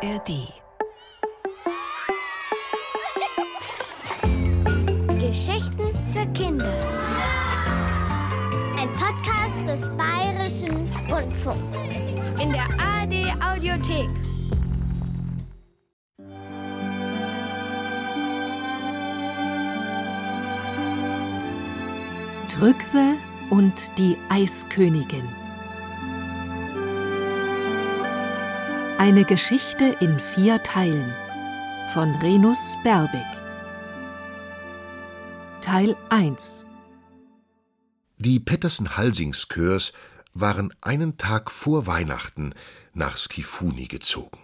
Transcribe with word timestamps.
ARD. 0.00 0.52
Geschichten 5.18 5.92
für 6.12 6.24
Kinder. 6.34 6.72
Ein 8.78 8.88
Podcast 8.92 9.56
des 9.66 9.96
Bayerischen 9.96 10.88
Rundfunks. 11.10 11.88
In 12.40 12.52
der 12.52 12.68
ARD 12.78 13.34
Audiothek. 13.42 14.08
Trückwe 22.48 23.16
und 23.50 23.98
die 23.98 24.16
Eiskönigin. 24.28 25.28
Eine 28.98 29.24
Geschichte 29.24 29.96
in 30.00 30.18
vier 30.18 30.60
Teilen 30.64 31.14
von 31.94 32.16
Renus 32.16 32.76
Berbig. 32.82 33.24
Teil 35.60 35.96
1 36.08 36.66
Die 38.16 38.40
Pettersen-Halsings-Chörs 38.40 39.92
waren 40.34 40.74
einen 40.80 41.16
Tag 41.16 41.52
vor 41.52 41.86
Weihnachten 41.86 42.54
nach 42.92 43.16
Skifuni 43.16 43.86
gezogen. 43.86 44.40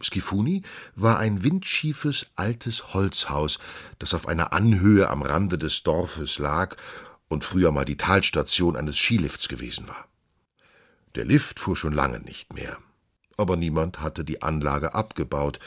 Skifuni 0.00 0.62
war 0.94 1.18
ein 1.18 1.42
windschiefes 1.42 2.26
altes 2.36 2.94
Holzhaus, 2.94 3.58
das 3.98 4.14
auf 4.14 4.28
einer 4.28 4.52
Anhöhe 4.52 5.10
am 5.10 5.22
Rande 5.22 5.58
des 5.58 5.82
Dorfes 5.82 6.38
lag 6.38 6.76
und 7.26 7.42
früher 7.42 7.72
mal 7.72 7.84
die 7.84 7.96
Talstation 7.96 8.76
eines 8.76 8.96
Skilifts 8.96 9.48
gewesen 9.48 9.88
war. 9.88 10.06
Der 11.16 11.24
Lift 11.24 11.58
fuhr 11.58 11.76
schon 11.76 11.92
lange 11.92 12.20
nicht 12.20 12.52
mehr, 12.52 12.78
aber 13.36 13.56
niemand 13.56 14.00
hatte 14.00 14.24
die 14.24 14.42
Anlage 14.42 14.94
abgebaut, 14.94 15.58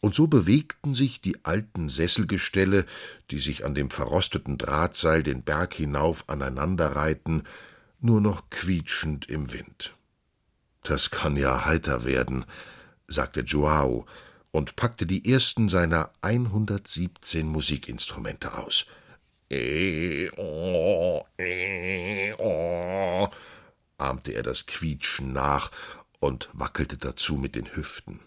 und 0.00 0.14
so 0.14 0.26
bewegten 0.26 0.94
sich 0.94 1.20
die 1.20 1.44
alten 1.44 1.88
Sesselgestelle, 1.90 2.86
die 3.30 3.38
sich 3.38 3.66
an 3.66 3.74
dem 3.74 3.90
verrosteten 3.90 4.56
Drahtseil 4.56 5.22
den 5.22 5.42
Berg 5.42 5.74
hinauf 5.74 6.28
aneinanderreihten, 6.28 7.42
nur 8.00 8.20
noch 8.22 8.48
quietschend 8.48 9.28
im 9.28 9.52
Wind. 9.52 9.94
Das 10.82 11.10
kann 11.10 11.36
ja 11.36 11.66
heiter 11.66 12.04
werden, 12.04 12.46
sagte 13.06 13.40
Joao 13.40 14.06
und 14.52 14.76
packte 14.76 15.04
die 15.06 15.30
ersten 15.30 15.68
seiner 15.68 16.10
117 16.22 17.46
Musikinstrumente 17.46 18.56
aus. 18.56 18.86
E, 19.50 20.30
e, 21.38 22.32
ahmte 23.98 24.32
er 24.32 24.42
das 24.42 24.66
Quietschen 24.66 25.32
nach 25.32 25.70
und 26.20 26.48
wackelte 26.52 26.98
dazu 26.98 27.34
mit 27.34 27.56
den 27.56 27.74
Hüften. 27.74 28.20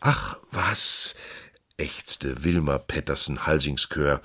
Ach 0.00 0.38
was, 0.50 1.14
ächzte 1.76 2.44
Wilma 2.44 2.78
Pettersen 2.78 3.46
Halsingskör, 3.46 4.22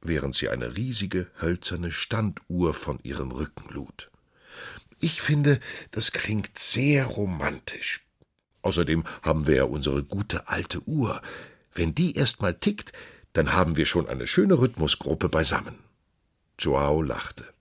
während 0.00 0.36
sie 0.36 0.50
eine 0.50 0.76
riesige 0.76 1.30
hölzerne 1.40 1.90
Standuhr 1.90 2.74
von 2.74 3.00
ihrem 3.02 3.32
Rücken 3.32 3.68
lud. 3.70 4.10
Ich 5.00 5.20
finde, 5.20 5.60
das 5.90 6.12
klingt 6.12 6.58
sehr 6.58 7.06
romantisch. 7.06 8.04
Außerdem 8.62 9.04
haben 9.22 9.46
wir 9.46 9.56
ja 9.56 9.64
unsere 9.64 10.04
gute 10.04 10.48
alte 10.48 10.86
Uhr. 10.88 11.20
Wenn 11.74 11.94
die 11.94 12.14
erst 12.14 12.40
mal 12.40 12.54
tickt, 12.54 12.92
dann 13.32 13.52
haben 13.52 13.76
wir 13.76 13.86
schon 13.86 14.08
eine 14.08 14.26
schöne 14.26 14.58
Rhythmusgruppe 14.58 15.28
beisammen. 15.28 15.78
Joao 16.58 17.02
lachte. 17.02 17.53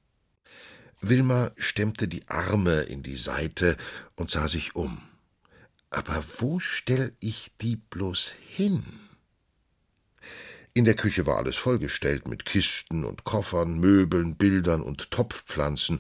Wilma 1.10 1.52
stemmte 1.58 2.08
die 2.08 2.28
Arme 2.30 2.82
in 2.82 3.04
die 3.04 3.18
Seite 3.18 3.78
und 4.16 4.30
sah 4.30 4.48
sich 4.48 4.76
um. 4.76 5.02
Aber 5.90 6.24
wo 6.40 6.60
stell 6.60 7.16
ich 7.20 7.52
die 7.62 7.76
bloß 7.76 8.36
hin? 8.48 8.84
In 10.74 10.86
der 10.86 10.96
Küche 10.96 11.28
war 11.28 11.38
alles 11.38 11.56
vollgestellt 11.56 12.28
mit 12.28 12.46
Kisten 12.46 13.04
und 13.04 13.26
Koffern, 13.26 13.80
Möbeln, 13.80 14.38
Bildern 14.38 14.82
und 14.82 15.12
Topfpflanzen 15.12 16.00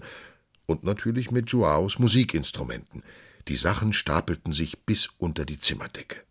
und 0.66 0.84
natürlich 0.84 1.30
mit 1.30 1.52
Joaos 1.52 2.00
Musikinstrumenten. 2.00 3.04
Die 3.50 3.58
Sachen 3.58 3.94
stapelten 3.94 4.54
sich 4.54 4.80
bis 4.80 5.10
unter 5.18 5.46
die 5.46 5.60
Zimmerdecke. 5.60 6.24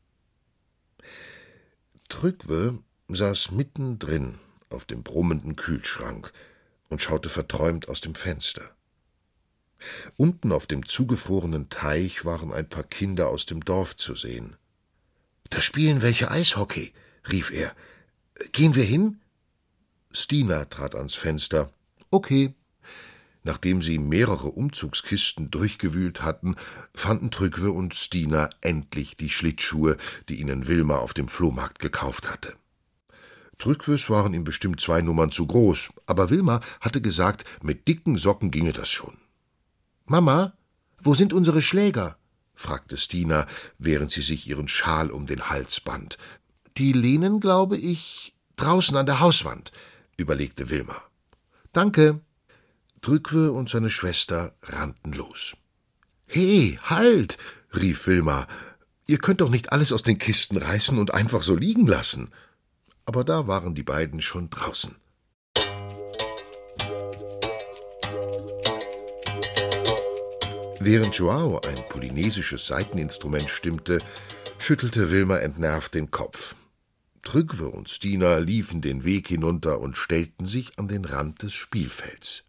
Trygve 2.09 2.78
saß 3.09 3.53
mittendrin 3.53 4.38
auf 4.71 4.87
dem 4.87 5.03
brummenden 5.03 5.56
Kühlschrank 5.56 6.32
und 6.93 7.03
schaute 7.03 7.29
verträumt 7.29 7.89
aus 7.89 8.01
dem 8.01 8.15
Fenster. 8.15 8.71
Unten 10.17 10.53
auf 10.53 10.67
dem 10.67 10.87
zugefrorenen 10.87 11.69
Teich 11.71 12.25
waren 12.25 12.53
ein 12.53 12.69
paar 12.69 12.85
Kinder 12.85 13.29
aus 13.29 13.47
dem 13.47 13.65
Dorf 13.65 13.97
zu 13.97 14.15
sehen. 14.15 14.57
Da 15.51 15.61
spielen 15.61 16.03
welche 16.03 16.31
Eishockey, 16.31 16.93
rief 17.31 17.51
er. 17.51 17.75
Gehen 18.53 18.75
wir 18.75 18.85
hin? 18.85 19.21
Stina 20.13 20.67
trat 20.67 20.95
ans 20.95 21.15
Fenster. 21.15 21.73
Okay. 22.11 22.55
Nachdem 23.45 23.83
sie 23.83 23.99
mehrere 23.99 24.49
Umzugskisten 24.49 25.51
durchgewühlt 25.51 26.23
hatten, 26.23 26.55
fanden 26.95 27.33
Trygve 27.33 27.73
und 27.73 27.95
Stina 27.95 28.51
endlich 28.61 29.17
die 29.17 29.31
Schlittschuhe, 29.31 29.97
die 30.29 30.41
ihnen 30.41 30.69
Wilma 30.69 30.99
auf 30.99 31.13
dem 31.13 31.27
Flohmarkt 31.27 31.81
gekauft 31.81 32.31
hatte. 32.31 32.55
Trygves 33.62 34.11
waren 34.11 34.34
ihm 34.34 34.43
bestimmt 34.43 34.81
zwei 34.81 35.03
Nummern 35.03 35.31
zu 35.31 35.47
groß, 35.47 35.91
aber 36.06 36.31
Wilma 36.31 36.61
hatte 36.81 37.00
gesagt, 37.00 37.45
mit 37.62 37.87
dicken 37.87 38.19
Socken 38.19 38.50
ginge 38.50 38.73
das 38.73 38.91
schon. 38.91 39.17
Mama, 40.05 40.55
wo 41.00 41.15
sind 41.15 41.33
unsere 41.33 41.62
Schläger? 41.62 42.17
fragte 42.56 42.97
Stina, 42.97 43.47
während 43.78 44.11
sie 44.11 44.23
sich 44.23 44.49
ihren 44.49 44.67
Schal 44.67 45.12
um 45.12 45.28
den 45.28 45.49
Hals 45.49 45.81
band. 45.81 46.19
Die 46.77 46.93
lehnen, 46.93 47.39
glaube 47.39 47.77
ich, 47.77 48.34
draußen 48.56 48.97
an 48.97 49.06
der 49.06 49.21
Hauswand, 49.21 49.71
überlegte 50.17 50.69
Wilma. 50.69 51.00
Danke. 51.73 52.21
Trückwe 53.00 53.53
und 53.53 53.69
seine 53.69 53.91
Schwester 53.91 54.56
rannten 54.62 55.12
los. 55.12 55.55
He, 56.27 56.81
halt, 56.83 57.39
rief 57.73 58.09
Wilma. 58.09 58.49
Ihr 59.06 59.19
könnt 59.19 59.41
doch 59.41 59.50
nicht 59.50 59.71
alles 59.71 59.93
aus 59.93 60.03
den 60.03 60.19
Kisten 60.19 60.56
reißen 60.56 60.99
und 60.99 61.15
einfach 61.15 61.43
so 61.43 61.55
liegen 61.55 61.87
lassen. 61.87 62.33
Aber 63.05 63.25
da 63.25 63.47
waren 63.47 63.75
die 63.75 63.83
beiden 63.83 64.23
schon 64.23 64.51
draußen. 64.51 64.97
Während 70.81 71.15
Joao 71.15 71.61
ein 71.61 71.79
polynesisches 71.89 72.67
Saiteninstrument 72.67 73.49
stimmte, 73.49 73.99
schüttelte 74.59 75.11
Wilma 75.11 75.39
entnervt 75.39 75.95
den 75.95 76.11
Kopf. 76.11 76.57
Trygve 77.23 77.69
und 77.69 77.89
Stina 77.89 78.39
liefen 78.39 78.83
den 78.83 79.05
Weg 79.05 79.29
hinunter 79.29 79.79
und 79.79 79.97
stellten 79.97 80.45
sich 80.45 80.79
an 80.79 80.89
den 80.89 81.05
Rand 81.05 81.43
des 81.43 81.55
Spielfelds. 81.55 82.45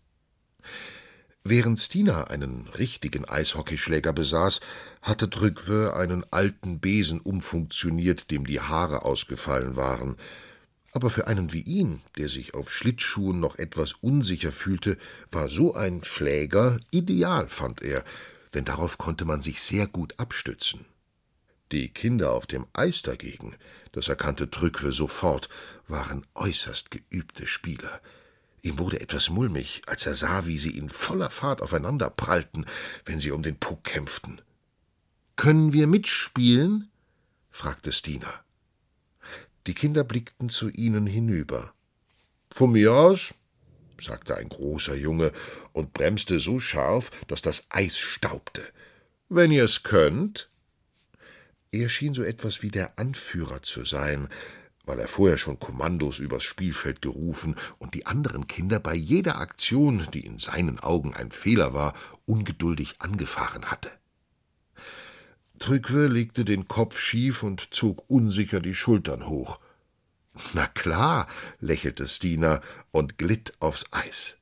Während 1.46 1.78
Stina 1.78 2.26
einen 2.26 2.70
richtigen 2.70 3.26
Eishockeyschläger 3.26 4.14
besaß, 4.14 4.62
hatte 5.02 5.30
Trygve 5.30 5.94
einen 5.94 6.26
alten 6.32 6.80
Besen 6.80 7.20
umfunktioniert, 7.20 8.32
dem 8.32 8.46
die 8.46 8.62
Haare 8.62 9.04
ausgefallen 9.04 9.76
waren. 9.76 10.16
Aber 10.94 11.10
für 11.10 11.28
einen 11.28 11.52
wie 11.52 11.62
ihn, 11.62 12.02
der 12.18 12.30
sich 12.30 12.54
auf 12.54 12.72
Schlittschuhen 12.72 13.42
noch 13.42 13.58
etwas 13.58 13.92
unsicher 13.92 14.54
fühlte, 14.54 14.98
war 15.32 15.50
so 15.50 15.74
ein 15.74 16.06
Schläger 16.06 16.80
ideal, 16.92 17.50
fand 17.50 17.82
er, 17.82 18.06
denn 18.54 18.64
darauf 18.64 18.98
konnte 18.98 19.26
man 19.26 19.42
sich 19.42 19.60
sehr 19.60 19.88
gut 19.88 20.18
abstützen. 20.20 20.86
Die 21.74 21.90
Kinder 21.90 22.32
auf 22.32 22.46
dem 22.46 22.68
Eis 22.72 23.02
dagegen, 23.02 23.56
das 23.92 24.08
erkannte 24.08 24.50
Trückwe 24.50 24.94
sofort, 24.94 25.50
waren 25.90 26.26
äußerst 26.36 26.90
geübte 26.90 27.48
Spieler. 27.48 28.00
Ihm 28.64 28.80
wurde 28.80 29.02
etwas 29.02 29.30
mulmig, 29.30 29.82
als 29.88 30.06
er 30.06 30.16
sah, 30.16 30.48
wie 30.48 30.58
sie 30.58 30.78
in 30.78 30.90
voller 30.90 31.30
Fahrt 31.30 31.62
aufeinander 31.62 32.10
prallten, 32.10 32.66
wenn 33.04 33.20
sie 33.20 33.32
um 33.32 33.44
den 33.44 33.60
Puck 33.60 33.84
kämpften. 33.84 34.42
Können 35.36 35.74
wir 35.74 35.86
mitspielen? 35.86 36.90
fragte 37.52 37.92
Stina. 37.92 38.44
Die 39.68 39.74
Kinder 39.74 40.06
blickten 40.06 40.50
zu 40.50 40.70
ihnen 40.70 41.06
hinüber. 41.06 41.74
Von 42.56 42.72
mir 42.72 42.94
aus, 42.94 43.34
sagte 44.00 44.38
ein 44.38 44.48
großer 44.48 44.96
Junge 44.96 45.34
und 45.74 45.94
bremste 45.94 46.40
so 46.40 46.60
scharf, 46.60 47.12
dass 47.28 47.42
das 47.42 47.68
Eis 47.70 48.00
staubte. 48.00 48.64
Wenn 49.28 49.52
ihr's 49.52 49.84
könnt. 49.84 50.50
Er 51.72 51.90
schien 51.90 52.14
so 52.14 52.24
etwas 52.24 52.62
wie 52.62 52.72
der 52.72 52.98
Anführer 52.98 53.62
zu 53.62 53.84
sein, 53.84 54.30
weil 54.84 55.00
er 55.00 55.08
vorher 55.08 55.38
schon 55.38 55.60
Kommandos 55.60 56.20
übers 56.20 56.44
Spielfeld 56.44 57.02
gerufen 57.02 57.56
und 57.80 57.94
die 57.94 58.06
anderen 58.06 58.48
Kinder 58.48 58.80
bei 58.80 58.94
jeder 58.94 59.40
Aktion, 59.40 60.08
die 60.14 60.26
in 60.26 60.40
seinen 60.40 60.80
Augen 60.80 61.14
ein 61.14 61.32
Fehler 61.32 61.74
war, 61.74 61.94
ungeduldig 62.26 62.96
angefahren 63.00 63.66
hatte. 63.66 63.90
Trygve 65.60 66.08
legte 66.08 66.44
den 66.44 66.68
Kopf 66.68 67.00
schief 67.00 67.44
und 67.44 67.74
zog 67.74 68.10
unsicher 68.10 68.60
die 68.60 68.76
Schultern 68.76 69.28
hoch. 69.28 69.60
Na 70.54 70.68
klar, 70.68 71.28
lächelte 71.60 72.08
Stina 72.08 72.62
und 72.92 73.18
glitt 73.18 73.54
aufs 73.60 73.86
Eis. 73.92 74.38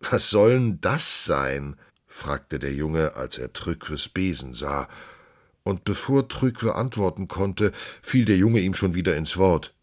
Was 0.00 0.30
sollen 0.30 0.80
das 0.80 1.24
sein? 1.24 1.76
fragte 2.06 2.58
der 2.58 2.72
Junge, 2.72 3.16
als 3.16 3.36
er 3.36 3.52
Trygves 3.52 4.08
Besen 4.08 4.54
sah, 4.54 4.88
und 5.68 5.84
bevor 5.84 6.28
Trückwe 6.28 6.74
antworten 6.74 7.28
konnte, 7.28 7.72
fiel 8.00 8.24
der 8.24 8.38
Junge 8.38 8.60
ihm 8.60 8.72
schon 8.72 8.94
wieder 8.94 9.16
ins 9.16 9.36
Wort. 9.36 9.74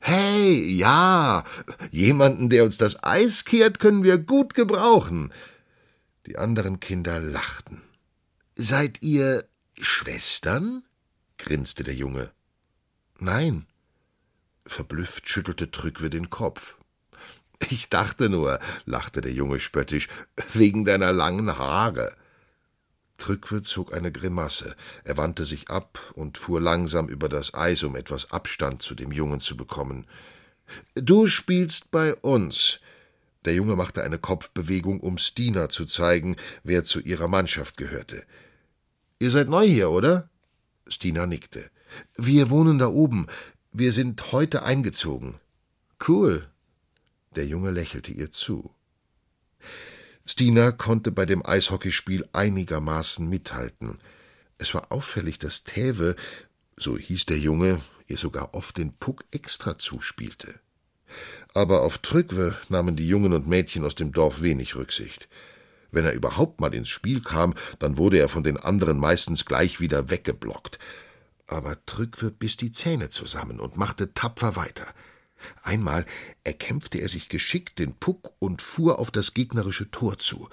Hey, 0.00 0.68
ja, 0.76 1.44
jemanden, 1.92 2.50
der 2.50 2.64
uns 2.64 2.76
das 2.76 3.02
Eis 3.04 3.44
kehrt, 3.44 3.78
können 3.78 4.02
wir 4.02 4.18
gut 4.18 4.54
gebrauchen. 4.54 5.32
Die 6.26 6.38
anderen 6.38 6.80
Kinder 6.80 7.20
lachten. 7.20 7.82
Seid 8.56 9.00
ihr 9.02 9.44
Schwestern? 9.78 10.82
grinste 11.38 11.84
der 11.84 11.94
Junge. 11.94 12.30
Nein. 13.18 13.66
Verblüfft 14.66 15.28
schüttelte 15.28 15.70
Trückwe 15.70 16.10
den 16.10 16.30
Kopf. 16.30 16.78
Ich 17.70 17.88
dachte 17.88 18.28
nur, 18.28 18.60
lachte 18.86 19.20
der 19.20 19.32
Junge 19.32 19.60
spöttisch, 19.60 20.08
wegen 20.52 20.84
deiner 20.84 21.12
langen 21.12 21.58
Haare. 21.58 22.14
Trückwe 23.18 23.62
zog 23.62 23.92
eine 23.92 24.10
Grimasse, 24.10 24.74
er 25.04 25.16
wandte 25.16 25.44
sich 25.44 25.68
ab 25.70 26.00
und 26.14 26.38
fuhr 26.38 26.60
langsam 26.60 27.08
über 27.08 27.28
das 27.28 27.52
Eis, 27.52 27.82
um 27.82 27.96
etwas 27.96 28.32
Abstand 28.32 28.80
zu 28.82 28.94
dem 28.94 29.12
Jungen 29.12 29.40
zu 29.40 29.56
bekommen. 29.56 30.06
Du 30.94 31.26
spielst 31.26 31.90
bei 31.90 32.14
uns. 32.14 32.80
Der 33.44 33.54
Junge 33.54 33.76
machte 33.76 34.02
eine 34.02 34.18
Kopfbewegung, 34.18 35.00
um 35.00 35.18
Stina 35.18 35.68
zu 35.68 35.84
zeigen, 35.84 36.36
wer 36.62 36.84
zu 36.84 37.00
ihrer 37.00 37.28
Mannschaft 37.28 37.76
gehörte. 37.76 38.24
Ihr 39.18 39.30
seid 39.30 39.48
neu 39.48 39.66
hier, 39.66 39.90
oder? 39.90 40.28
Stina 40.86 41.26
nickte. 41.26 41.70
Wir 42.16 42.50
wohnen 42.50 42.78
da 42.78 42.88
oben. 42.88 43.26
Wir 43.72 43.92
sind 43.92 44.32
heute 44.32 44.62
eingezogen. 44.62 45.40
Cool. 46.06 46.48
Der 47.36 47.46
Junge 47.46 47.70
lächelte 47.70 48.12
ihr 48.12 48.30
zu. 48.30 48.70
Stina 50.30 50.72
konnte 50.72 51.10
bei 51.10 51.24
dem 51.24 51.44
Eishockeyspiel 51.44 52.28
einigermaßen 52.34 53.26
mithalten. 53.26 53.96
Es 54.58 54.74
war 54.74 54.92
auffällig, 54.92 55.38
dass 55.38 55.64
Täve, 55.64 56.16
so 56.76 56.98
hieß 56.98 57.24
der 57.24 57.38
Junge, 57.38 57.80
ihr 58.08 58.18
sogar 58.18 58.54
oft 58.54 58.76
den 58.76 58.92
Puck 58.92 59.24
extra 59.30 59.78
zuspielte. 59.78 60.60
Aber 61.54 61.80
auf 61.80 61.96
Trückwe 61.96 62.54
nahmen 62.68 62.94
die 62.94 63.08
Jungen 63.08 63.32
und 63.32 63.48
Mädchen 63.48 63.86
aus 63.86 63.94
dem 63.94 64.12
Dorf 64.12 64.42
wenig 64.42 64.76
Rücksicht. 64.76 65.30
Wenn 65.90 66.04
er 66.04 66.12
überhaupt 66.12 66.60
mal 66.60 66.74
ins 66.74 66.90
Spiel 66.90 67.22
kam, 67.22 67.54
dann 67.78 67.96
wurde 67.96 68.18
er 68.18 68.28
von 68.28 68.44
den 68.44 68.58
anderen 68.58 68.98
meistens 68.98 69.46
gleich 69.46 69.80
wieder 69.80 70.10
weggeblockt. 70.10 70.78
Aber 71.46 71.78
Trückwe 71.86 72.30
biss 72.30 72.58
die 72.58 72.72
Zähne 72.72 73.08
zusammen 73.08 73.60
und 73.60 73.78
machte 73.78 74.12
tapfer 74.12 74.56
weiter. 74.56 74.86
Einmal 75.62 76.06
erkämpfte 76.44 76.98
er 76.98 77.08
sich 77.08 77.28
geschickt 77.28 77.78
den 77.78 77.94
Puck 77.94 78.32
und 78.38 78.62
fuhr 78.62 78.98
auf 78.98 79.10
das 79.10 79.34
gegnerische 79.34 79.90
Tor 79.90 80.18
zu. 80.18 80.48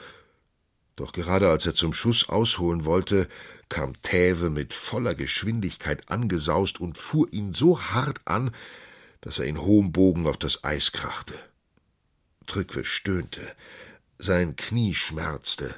Doch 0.96 1.12
gerade 1.12 1.50
als 1.50 1.66
er 1.66 1.74
zum 1.74 1.94
Schuss 1.94 2.30
ausholen 2.30 2.86
wollte, 2.86 3.28
kam 3.68 4.02
Täve 4.02 4.50
mit 4.50 4.74
voller 4.74 5.16
Geschwindigkeit 5.16 6.10
angesaust 6.10 6.80
und 6.80 6.98
fuhr 6.98 7.32
ihn 7.34 7.54
so 7.54 7.82
hart 7.82 8.22
an, 8.26 8.52
dass 9.22 9.40
er 9.40 9.46
in 9.46 9.60
hohem 9.60 9.92
Bogen 9.92 10.28
auf 10.28 10.38
das 10.38 10.64
Eis 10.64 10.92
krachte. 10.92 11.34
Trückwe 12.46 12.86
stöhnte, 12.86 13.42
sein 14.20 14.56
Knie 14.56 14.94
schmerzte, 14.94 15.76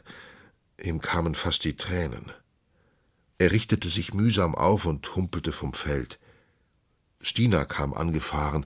ihm 0.82 1.02
kamen 1.02 1.34
fast 1.34 1.64
die 1.64 1.78
Tränen. 1.78 2.32
Er 3.40 3.52
richtete 3.52 3.90
sich 3.90 4.14
mühsam 4.14 4.56
auf 4.56 4.86
und 4.86 5.16
humpelte 5.16 5.52
vom 5.52 5.74
Feld. 5.74 6.20
Stina 7.22 7.66
kam 7.66 7.94
angefahren. 7.94 8.66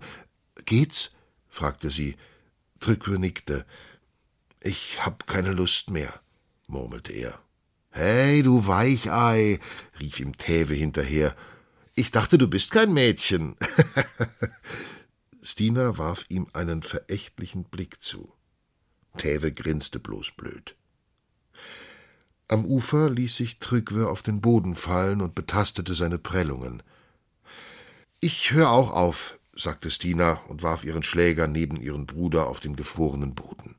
Geht's? 0.65 1.11
fragte 1.49 1.91
sie. 1.91 2.15
Trückwe 2.79 3.19
nickte. 3.19 3.65
Ich 4.59 5.05
hab 5.05 5.27
keine 5.27 5.51
Lust 5.51 5.89
mehr, 5.89 6.21
murmelte 6.67 7.13
er. 7.13 7.39
Hey, 7.89 8.41
du 8.41 8.67
Weichei, 8.67 9.59
rief 9.99 10.19
ihm 10.19 10.37
Täve 10.37 10.73
hinterher. 10.73 11.35
Ich 11.95 12.11
dachte, 12.11 12.37
du 12.37 12.47
bist 12.47 12.71
kein 12.71 12.93
Mädchen. 12.93 13.55
Stina 15.43 15.97
warf 15.97 16.25
ihm 16.29 16.47
einen 16.53 16.83
verächtlichen 16.83 17.65
Blick 17.65 18.01
zu. 18.01 18.33
Täve 19.17 19.51
grinste 19.51 19.99
bloß 19.99 20.31
blöd. 20.31 20.75
Am 22.47 22.65
Ufer 22.65 23.09
ließ 23.09 23.35
sich 23.35 23.59
Trygve 23.59 24.09
auf 24.09 24.21
den 24.21 24.41
Boden 24.41 24.75
fallen 24.75 25.21
und 25.21 25.35
betastete 25.35 25.93
seine 25.93 26.17
Prellungen. 26.17 26.83
Ich 28.19 28.51
hör 28.51 28.71
auch 28.71 28.91
auf, 28.91 29.39
sagte 29.61 29.91
Stina 29.91 30.41
und 30.47 30.63
warf 30.63 30.83
ihren 30.83 31.03
Schläger 31.03 31.47
neben 31.47 31.79
ihren 31.79 32.05
Bruder 32.05 32.47
auf 32.47 32.59
den 32.59 32.75
gefrorenen 32.75 33.35
Boden. 33.35 33.75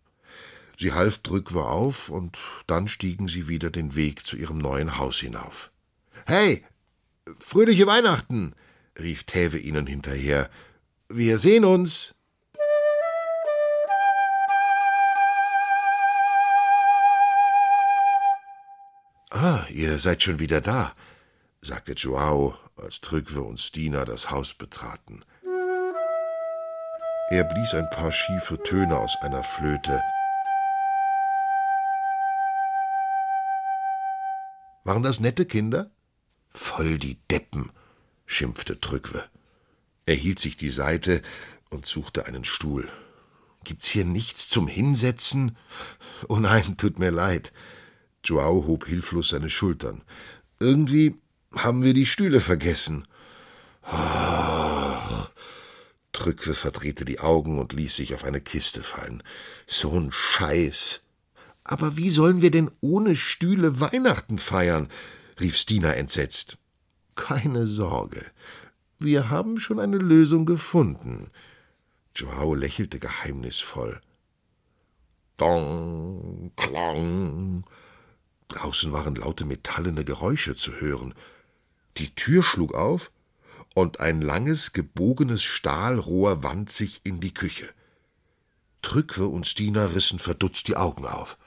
Sie 0.78 0.92
half 0.92 1.18
Drückwe 1.18 1.64
auf, 1.64 2.08
und 2.08 2.38
dann 2.66 2.88
stiegen 2.88 3.28
sie 3.28 3.48
wieder 3.48 3.70
den 3.70 3.94
Weg 3.94 4.26
zu 4.26 4.36
ihrem 4.36 4.58
neuen 4.58 4.98
Haus 4.98 5.18
hinauf. 5.18 5.70
Hey, 6.26 6.64
fröhliche 7.38 7.86
Weihnachten, 7.86 8.54
rief 8.98 9.24
Täve 9.24 9.58
ihnen 9.58 9.86
hinterher. 9.86 10.50
Wir 11.08 11.38
sehen 11.38 11.64
uns. 11.64 12.14
Ah, 19.30 19.64
ihr 19.70 19.98
seid 19.98 20.22
schon 20.22 20.38
wieder 20.38 20.60
da, 20.60 20.94
sagte 21.60 21.92
Joao, 21.92 22.56
als 22.76 23.00
Trygve 23.00 23.42
und 23.42 23.60
Stina 23.60 24.04
das 24.04 24.30
Haus 24.30 24.54
betraten. 24.54 25.24
Er 27.32 27.44
blies 27.44 27.72
ein 27.72 27.88
paar 27.88 28.12
schiefe 28.12 28.62
Töne 28.62 28.98
aus 28.98 29.16
einer 29.22 29.42
Flöte. 29.42 30.02
Waren 34.84 35.02
das 35.02 35.18
nette 35.18 35.46
Kinder? 35.46 35.90
Voll 36.50 36.98
die 36.98 37.16
Deppen, 37.30 37.72
schimpfte 38.26 38.80
Trygve. 38.80 39.24
Er 40.04 40.14
hielt 40.14 40.40
sich 40.40 40.58
die 40.58 40.68
Seite 40.68 41.22
und 41.70 41.86
suchte 41.86 42.26
einen 42.26 42.44
Stuhl. 42.44 42.86
Gibt's 43.64 43.88
hier 43.88 44.04
nichts 44.04 44.50
zum 44.50 44.68
Hinsetzen? 44.68 45.56
Oh 46.28 46.36
nein, 46.36 46.76
tut 46.76 46.98
mir 46.98 47.10
leid. 47.10 47.50
Joao 48.22 48.66
hob 48.66 48.84
hilflos 48.84 49.30
seine 49.30 49.48
Schultern. 49.48 50.02
Irgendwie 50.60 51.18
haben 51.56 51.82
wir 51.82 51.94
die 51.94 52.04
Stühle 52.04 52.42
vergessen. 52.42 53.08
Oh. 53.90 54.61
Trückwe 56.22 56.54
verdrehte 56.54 57.04
die 57.04 57.18
Augen 57.18 57.58
und 57.58 57.72
ließ 57.72 57.96
sich 57.96 58.14
auf 58.14 58.22
eine 58.22 58.40
Kiste 58.40 58.84
fallen. 58.84 59.24
So'n 59.68 60.12
Scheiß. 60.12 61.00
Aber 61.64 61.96
wie 61.96 62.10
sollen 62.10 62.42
wir 62.42 62.52
denn 62.52 62.70
ohne 62.80 63.16
Stühle 63.16 63.80
Weihnachten 63.80 64.38
feiern? 64.38 64.88
rief 65.40 65.56
Stina 65.56 65.94
entsetzt. 65.94 66.58
Keine 67.16 67.66
Sorge. 67.66 68.24
Wir 69.00 69.30
haben 69.30 69.58
schon 69.58 69.80
eine 69.80 69.98
Lösung 69.98 70.46
gefunden. 70.46 71.28
Joao 72.14 72.54
lächelte 72.54 73.00
geheimnisvoll. 73.00 74.00
Dong, 75.38 76.52
klang, 76.54 77.64
Draußen 78.46 78.92
waren 78.92 79.16
laute 79.16 79.44
metallene 79.44 80.04
Geräusche 80.04 80.54
zu 80.54 80.80
hören. 80.80 81.14
Die 81.96 82.14
Tür 82.14 82.44
schlug 82.44 82.74
auf, 82.74 83.10
und 83.74 84.00
ein 84.00 84.20
langes, 84.20 84.72
gebogenes 84.72 85.42
Stahlrohr 85.42 86.42
wand 86.42 86.70
sich 86.70 87.00
in 87.04 87.20
die 87.20 87.34
Küche. 87.34 87.68
Trückwe 88.82 89.26
und 89.26 89.46
Stina 89.46 89.86
rissen 89.86 90.18
verdutzt 90.18 90.68
die 90.68 90.76
Augen 90.76 91.06
auf. 91.06 91.38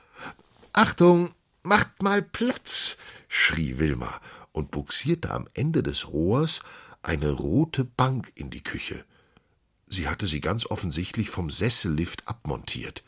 Achtung, 0.74 1.34
macht 1.63 2.01
mal 2.01 2.22
Platz, 2.22 2.98
schrie 3.27 3.77
Wilma 3.77 4.22
und 4.51 4.72
buxierte 4.72 5.32
am 5.32 5.48
Ende 5.53 5.84
des 5.84 6.10
Rohrs 6.10 6.62
eine 7.03 7.32
rote 7.32 7.86
Bank 7.86 8.32
in 8.36 8.50
die 8.50 8.63
Küche. 8.63 9.05
Sie 9.88 10.08
hatte 10.08 10.27
sie 10.27 10.41
ganz 10.41 10.65
offensichtlich 10.65 11.29
vom 11.29 11.50
Sessellift 11.50 12.27
abmontiert. 12.27 13.03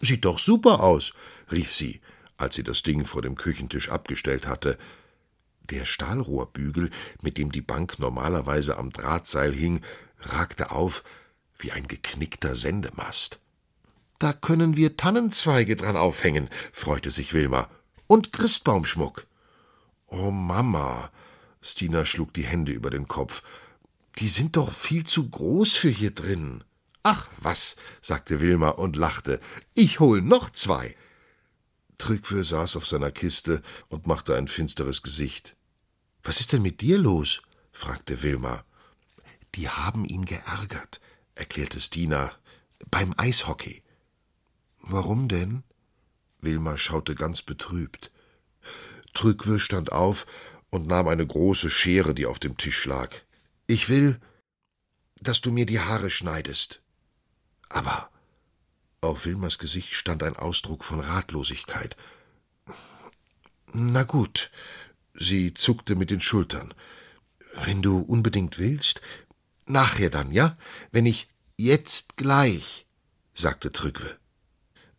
Sieht 0.00 0.24
doch 0.24 0.38
super 0.38 0.80
aus, 0.80 1.12
rief 1.50 1.74
sie 1.74 2.00
als 2.36 2.54
sie 2.54 2.64
das 2.64 2.82
Ding 2.82 3.04
vor 3.04 3.22
dem 3.22 3.36
Küchentisch 3.36 3.90
abgestellt 3.90 4.46
hatte. 4.46 4.78
Der 5.70 5.84
Stahlrohrbügel, 5.84 6.90
mit 7.22 7.38
dem 7.38 7.52
die 7.52 7.62
Bank 7.62 7.98
normalerweise 7.98 8.76
am 8.76 8.90
Drahtseil 8.90 9.54
hing, 9.54 9.80
ragte 10.20 10.70
auf 10.70 11.02
wie 11.58 11.72
ein 11.72 11.88
geknickter 11.88 12.54
Sendemast. 12.54 13.38
Da 14.18 14.32
können 14.32 14.76
wir 14.76 14.96
Tannenzweige 14.96 15.76
dran 15.76 15.96
aufhängen, 15.96 16.48
freute 16.72 17.10
sich 17.10 17.32
Wilma. 17.32 17.68
Und 18.06 18.32
Christbaumschmuck. 18.32 19.26
Oh 20.08 20.30
Mama. 20.30 21.10
Stina 21.62 22.04
schlug 22.04 22.34
die 22.34 22.44
Hände 22.44 22.72
über 22.72 22.90
den 22.90 23.08
Kopf. 23.08 23.42
Die 24.18 24.28
sind 24.28 24.56
doch 24.56 24.72
viel 24.72 25.04
zu 25.04 25.28
groß 25.28 25.74
für 25.74 25.88
hier 25.88 26.12
drin. 26.12 26.62
Ach 27.02 27.28
was, 27.38 27.76
sagte 28.00 28.40
Wilma 28.40 28.70
und 28.70 28.96
lachte. 28.96 29.40
Ich 29.74 30.00
hol 30.00 30.22
noch 30.22 30.50
zwei. 30.50 30.94
Trygve 31.98 32.44
saß 32.44 32.76
auf 32.76 32.86
seiner 32.86 33.10
Kiste 33.10 33.62
und 33.88 34.06
machte 34.06 34.36
ein 34.36 34.48
finsteres 34.48 35.02
Gesicht. 35.02 35.56
Was 36.22 36.40
ist 36.40 36.52
denn 36.52 36.62
mit 36.62 36.80
dir 36.80 36.98
los? 36.98 37.42
fragte 37.72 38.22
Wilma. 38.22 38.64
Die 39.54 39.68
haben 39.68 40.04
ihn 40.04 40.24
geärgert, 40.24 41.00
erklärte 41.34 41.80
Stina, 41.80 42.32
beim 42.90 43.14
Eishockey. 43.16 43.82
Warum 44.80 45.28
denn? 45.28 45.62
Wilma 46.40 46.76
schaute 46.76 47.14
ganz 47.14 47.42
betrübt. 47.42 48.10
Trygve 49.14 49.60
stand 49.60 49.92
auf 49.92 50.26
und 50.70 50.86
nahm 50.86 51.08
eine 51.08 51.26
große 51.26 51.70
Schere, 51.70 52.14
die 52.14 52.26
auf 52.26 52.38
dem 52.38 52.56
Tisch 52.56 52.84
lag. 52.84 53.14
Ich 53.66 53.88
will, 53.88 54.20
dass 55.20 55.40
du 55.40 55.52
mir 55.52 55.66
die 55.66 55.80
Haare 55.80 56.10
schneidest. 56.10 56.82
Aber 57.68 58.10
auf 59.04 59.26
Wilmers 59.26 59.58
Gesicht 59.58 59.94
stand 59.94 60.22
ein 60.22 60.36
Ausdruck 60.36 60.84
von 60.84 61.00
Ratlosigkeit. 61.00 61.96
Na 63.72 64.04
gut, 64.04 64.50
sie 65.14 65.54
zuckte 65.54 65.96
mit 65.96 66.10
den 66.10 66.20
Schultern. 66.20 66.74
Wenn 67.64 67.82
du 67.82 67.98
unbedingt 67.98 68.58
willst, 68.58 69.00
nachher 69.66 70.10
dann, 70.10 70.32
ja? 70.32 70.56
Wenn 70.92 71.06
ich 71.06 71.28
jetzt 71.56 72.16
gleich, 72.16 72.86
sagte 73.32 73.72
Trückwe. 73.72 74.16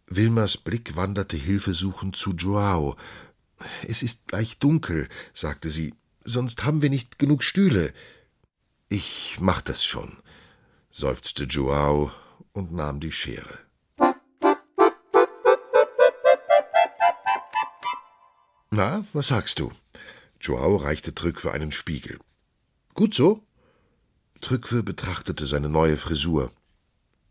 Wilmers 0.07 0.57
Blick 0.57 0.95
wanderte 0.95 1.37
hilfesuchend 1.37 2.15
zu 2.15 2.33
Joao. 2.33 2.95
Es 3.87 4.03
ist 4.03 4.27
gleich 4.27 4.59
dunkel, 4.59 5.09
sagte 5.33 5.71
sie, 5.71 5.93
sonst 6.23 6.63
haben 6.63 6.81
wir 6.81 6.89
nicht 6.89 7.17
genug 7.17 7.43
Stühle. 7.43 7.93
Ich 8.89 9.37
mach 9.39 9.61
das 9.61 9.83
schon, 9.83 10.17
seufzte 10.89 11.45
Joao 11.45 12.11
und 12.51 12.71
nahm 12.71 12.99
die 12.99 13.11
Schere. 13.11 13.64
Na, 18.75 19.05
was 19.13 19.27
sagst 19.27 19.59
du? 19.59 19.71
Joao 20.41 20.75
reichte 20.75 21.15
Trückwe 21.15 21.53
einen 21.53 21.71
Spiegel. 21.71 22.19
Gut 22.93 23.15
so? 23.15 23.41
Trückwe 24.41 24.83
betrachtete 24.83 25.45
seine 25.45 25.69
neue 25.69 25.95
Frisur. 25.95 26.51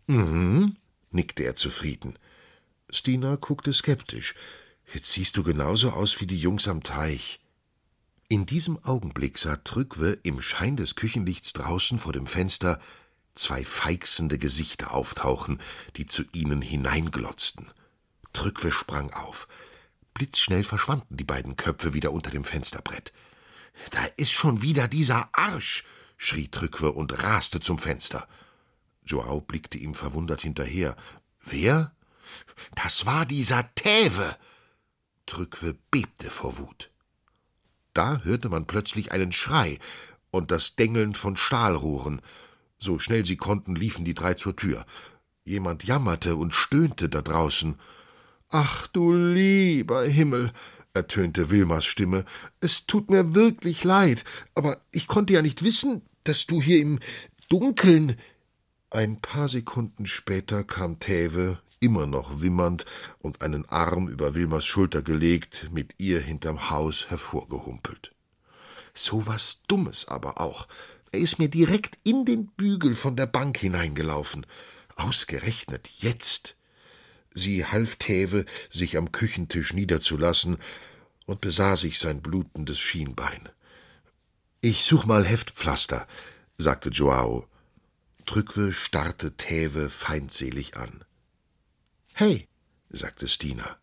Mhm, 0.06 0.76
nickte 1.10 1.42
er 1.42 1.54
zufrieden. 1.54 2.18
Stina 2.88 3.36
guckte 3.36 3.74
skeptisch. 3.74 4.34
Jetzt 4.94 5.12
siehst 5.12 5.36
du 5.36 5.42
genauso 5.42 5.90
aus 5.90 6.18
wie 6.18 6.26
die 6.26 6.38
Jungs 6.38 6.66
am 6.66 6.82
Teich. 6.82 7.40
In 8.28 8.46
diesem 8.46 8.82
Augenblick 8.82 9.36
sah 9.36 9.56
Trückwe 9.56 10.18
im 10.22 10.40
Schein 10.40 10.76
des 10.76 10.94
Küchenlichts 10.94 11.52
draußen 11.52 11.98
vor 11.98 12.14
dem 12.14 12.26
Fenster 12.26 12.80
zwei 13.34 13.66
feixende 13.66 14.38
Gesichter 14.38 14.94
auftauchen, 14.94 15.60
die 15.98 16.06
zu 16.06 16.22
ihnen 16.32 16.62
hineinglotzten. 16.62 17.70
Trückwe 18.32 18.72
sprang 18.72 19.12
auf. 19.12 19.46
Blitzschnell 20.14 20.64
verschwanden 20.64 21.16
die 21.16 21.24
beiden 21.24 21.56
Köpfe 21.56 21.92
wieder 21.92 22.12
unter 22.12 22.30
dem 22.30 22.44
Fensterbrett. 22.44 23.12
Da 23.90 24.04
ist 24.16 24.32
schon 24.32 24.62
wieder 24.62 24.88
dieser 24.88 25.28
Arsch, 25.32 25.84
schrie 26.16 26.48
Trückwe 26.48 26.92
und 26.92 27.22
raste 27.22 27.60
zum 27.60 27.78
Fenster. 27.78 28.28
Joao 29.04 29.40
blickte 29.40 29.76
ihm 29.76 29.94
verwundert 29.94 30.42
hinterher. 30.42 30.96
Wer? 31.40 31.92
Das 32.74 33.06
war 33.06 33.26
dieser 33.26 33.74
Täve. 33.74 34.36
Trückwe 35.26 35.76
bebte 35.90 36.30
vor 36.30 36.58
Wut. 36.58 36.90
Da 37.92 38.20
hörte 38.22 38.48
man 38.48 38.66
plötzlich 38.66 39.12
einen 39.12 39.32
Schrei 39.32 39.78
und 40.30 40.50
das 40.50 40.76
Dengeln 40.76 41.14
von 41.14 41.36
Stahlrohren. 41.36 42.22
So 42.78 42.98
schnell 42.98 43.24
sie 43.24 43.36
konnten, 43.36 43.76
liefen 43.76 44.04
die 44.04 44.14
drei 44.14 44.34
zur 44.34 44.56
Tür. 44.56 44.84
Jemand 45.44 45.84
jammerte 45.84 46.36
und 46.36 46.54
stöhnte 46.54 47.08
da 47.08 47.22
draußen. 47.22 47.78
Ach 48.50 48.86
du 48.88 49.12
lieber 49.12 50.04
Himmel, 50.04 50.52
ertönte 50.92 51.50
Wilmers 51.50 51.84
Stimme, 51.84 52.24
es 52.60 52.86
tut 52.86 53.10
mir 53.10 53.34
wirklich 53.34 53.84
leid, 53.84 54.24
aber 54.54 54.80
ich 54.92 55.06
konnte 55.06 55.32
ja 55.32 55.42
nicht 55.42 55.64
wissen, 55.64 56.02
dass 56.22 56.46
du 56.46 56.62
hier 56.62 56.80
im 56.80 56.98
Dunkeln. 57.48 58.16
Ein 58.90 59.20
paar 59.20 59.48
Sekunden 59.48 60.06
später 60.06 60.62
kam 60.62 61.00
Täve 61.00 61.58
immer 61.80 62.06
noch 62.06 62.40
wimmernd 62.40 62.86
und 63.18 63.42
einen 63.42 63.68
Arm 63.68 64.08
über 64.08 64.34
Wilmers 64.34 64.64
Schulter 64.64 65.02
gelegt, 65.02 65.68
mit 65.72 65.94
ihr 65.98 66.20
hinterm 66.20 66.70
Haus 66.70 67.10
hervorgehumpelt. 67.10 68.14
So 68.94 69.26
was 69.26 69.62
Dummes 69.66 70.08
aber 70.08 70.40
auch. 70.40 70.66
Er 71.12 71.20
ist 71.20 71.38
mir 71.38 71.48
direkt 71.48 71.98
in 72.04 72.24
den 72.24 72.46
Bügel 72.46 72.94
von 72.94 73.16
der 73.16 73.26
Bank 73.26 73.58
hineingelaufen. 73.58 74.46
Ausgerechnet 74.96 75.90
jetzt. 75.98 76.56
Sie 77.34 77.66
half 77.66 77.96
Täve, 77.96 78.46
sich 78.70 78.96
am 78.96 79.12
Küchentisch 79.12 79.72
niederzulassen 79.72 80.58
und 81.26 81.40
besah 81.40 81.76
sich 81.76 81.98
sein 81.98 82.22
blutendes 82.22 82.78
Schienbein. 82.78 83.48
Ich 84.60 84.84
such 84.84 85.04
mal 85.04 85.26
Heftpflaster, 85.26 86.06
sagte 86.56 86.90
Joao. 86.90 87.48
Trückwe 88.24 88.72
starrte 88.72 89.36
Täve 89.36 89.90
feindselig 89.90 90.76
an. 90.76 91.04
Hey, 92.14 92.48
sagte 92.88 93.28
Stina. 93.28 93.76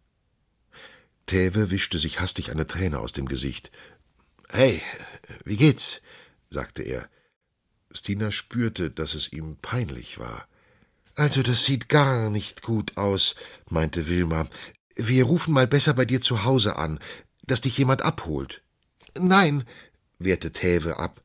Täve 1.28 1.70
wischte 1.70 2.00
sich 2.00 2.20
hastig 2.20 2.50
eine 2.50 2.66
Träne 2.66 3.00
aus 3.00 3.14
dem 3.14 3.28
Gesicht. 3.28 3.72
Hey, 4.50 4.82
wie 5.46 5.58
geht's? 5.58 6.02
sagte 6.50 6.82
er. 6.84 7.10
Stina 7.92 8.32
spürte, 8.32 8.90
dass 8.90 9.14
es 9.14 9.32
ihm 9.32 9.58
peinlich 9.62 10.18
war. 10.18 10.48
Also, 11.22 11.44
das 11.44 11.66
sieht 11.66 11.88
gar 11.88 12.32
nicht 12.32 12.64
gut 12.64 12.98
aus, 12.98 13.36
meinte 13.70 14.08
Wilma. 14.08 14.48
Wir 14.96 15.26
rufen 15.26 15.54
mal 15.54 15.68
besser 15.68 15.94
bei 15.94 16.04
dir 16.04 16.20
zu 16.20 16.46
Hause 16.46 16.78
an, 16.78 16.98
dass 17.44 17.62
dich 17.62 17.78
jemand 17.78 18.02
abholt. 18.02 18.64
Nein, 19.16 19.66
wehrte 20.18 20.52
Täve 20.52 20.98
ab. 20.98 21.22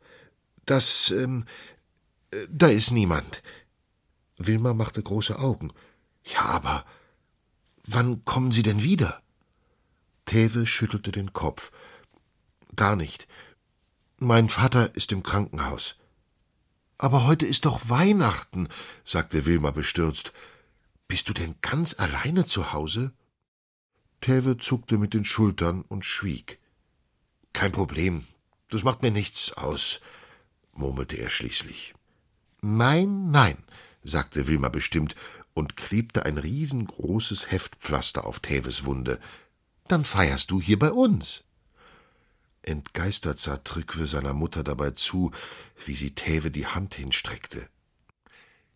Das, 0.67 1.11
ähm, 1.12 1.47
da 2.50 2.67
ist 2.67 2.91
niemand. 2.91 3.43
Wilma 4.37 4.75
machte 4.75 5.03
große 5.03 5.38
Augen. 5.38 5.73
Ja, 6.25 6.43
aber 6.43 6.85
wann 7.87 8.23
kommen 8.26 8.53
Sie 8.53 8.62
denn 8.62 8.83
wieder? 8.83 9.23
Tewe 10.26 10.67
schüttelte 10.67 11.11
den 11.11 11.33
Kopf. 11.33 11.73
Gar 12.76 12.97
nicht. 12.97 13.26
Mein 14.19 14.50
Vater 14.50 14.95
ist 14.95 15.11
im 15.11 15.23
Krankenhaus. 15.23 15.97
Aber 16.99 17.26
heute 17.26 17.47
ist 17.47 17.67
doch 17.67 17.88
Weihnachten, 17.88 18.69
sagte 19.05 19.47
Wilma 19.47 19.71
bestürzt. 19.71 20.33
Bist 21.09 21.29
du 21.29 21.35
denn 21.35 21.55
ganz 21.61 21.95
alleine 21.99 22.47
zu 22.47 22.73
Hause? 22.73 23.12
Tewe 24.21 24.57
zuckte 24.57 24.99
mit 24.99 25.15
den 25.15 25.25
Schultern 25.25 25.83
und 25.83 26.05
schwieg. 26.05 26.59
Kein 27.53 27.73
Problem, 27.73 28.26
das 28.69 28.83
macht 28.83 29.03
mir 29.03 29.11
nichts 29.11 29.53
aus, 29.53 30.00
murmelte 30.73 31.17
er 31.17 31.31
schließlich. 31.31 31.95
Nein, 32.62 33.31
nein, 33.31 33.59
sagte 34.03 34.47
Wilma 34.47 34.69
bestimmt 34.69 35.15
und 35.55 35.76
klebte 35.76 36.25
ein 36.25 36.38
riesengroßes 36.38 37.50
Heftpflaster 37.50 38.26
auf 38.26 38.41
Teves 38.41 38.85
Wunde. 38.85 39.21
Dann 39.88 40.05
feierst 40.05 40.50
du 40.50 40.61
hier 40.61 40.79
bei 40.79 40.91
uns. 40.91 41.46
Entgeistert 42.67 43.39
sah 43.39 43.59
Trückwe 43.59 44.09
seiner 44.09 44.35
Mutter 44.35 44.65
dabei 44.65 44.91
zu, 44.91 45.31
wie 45.85 45.95
sie 45.95 46.15
Teve 46.15 46.51
die 46.51 46.67
Hand 46.67 46.97
hinstreckte. 46.97 47.69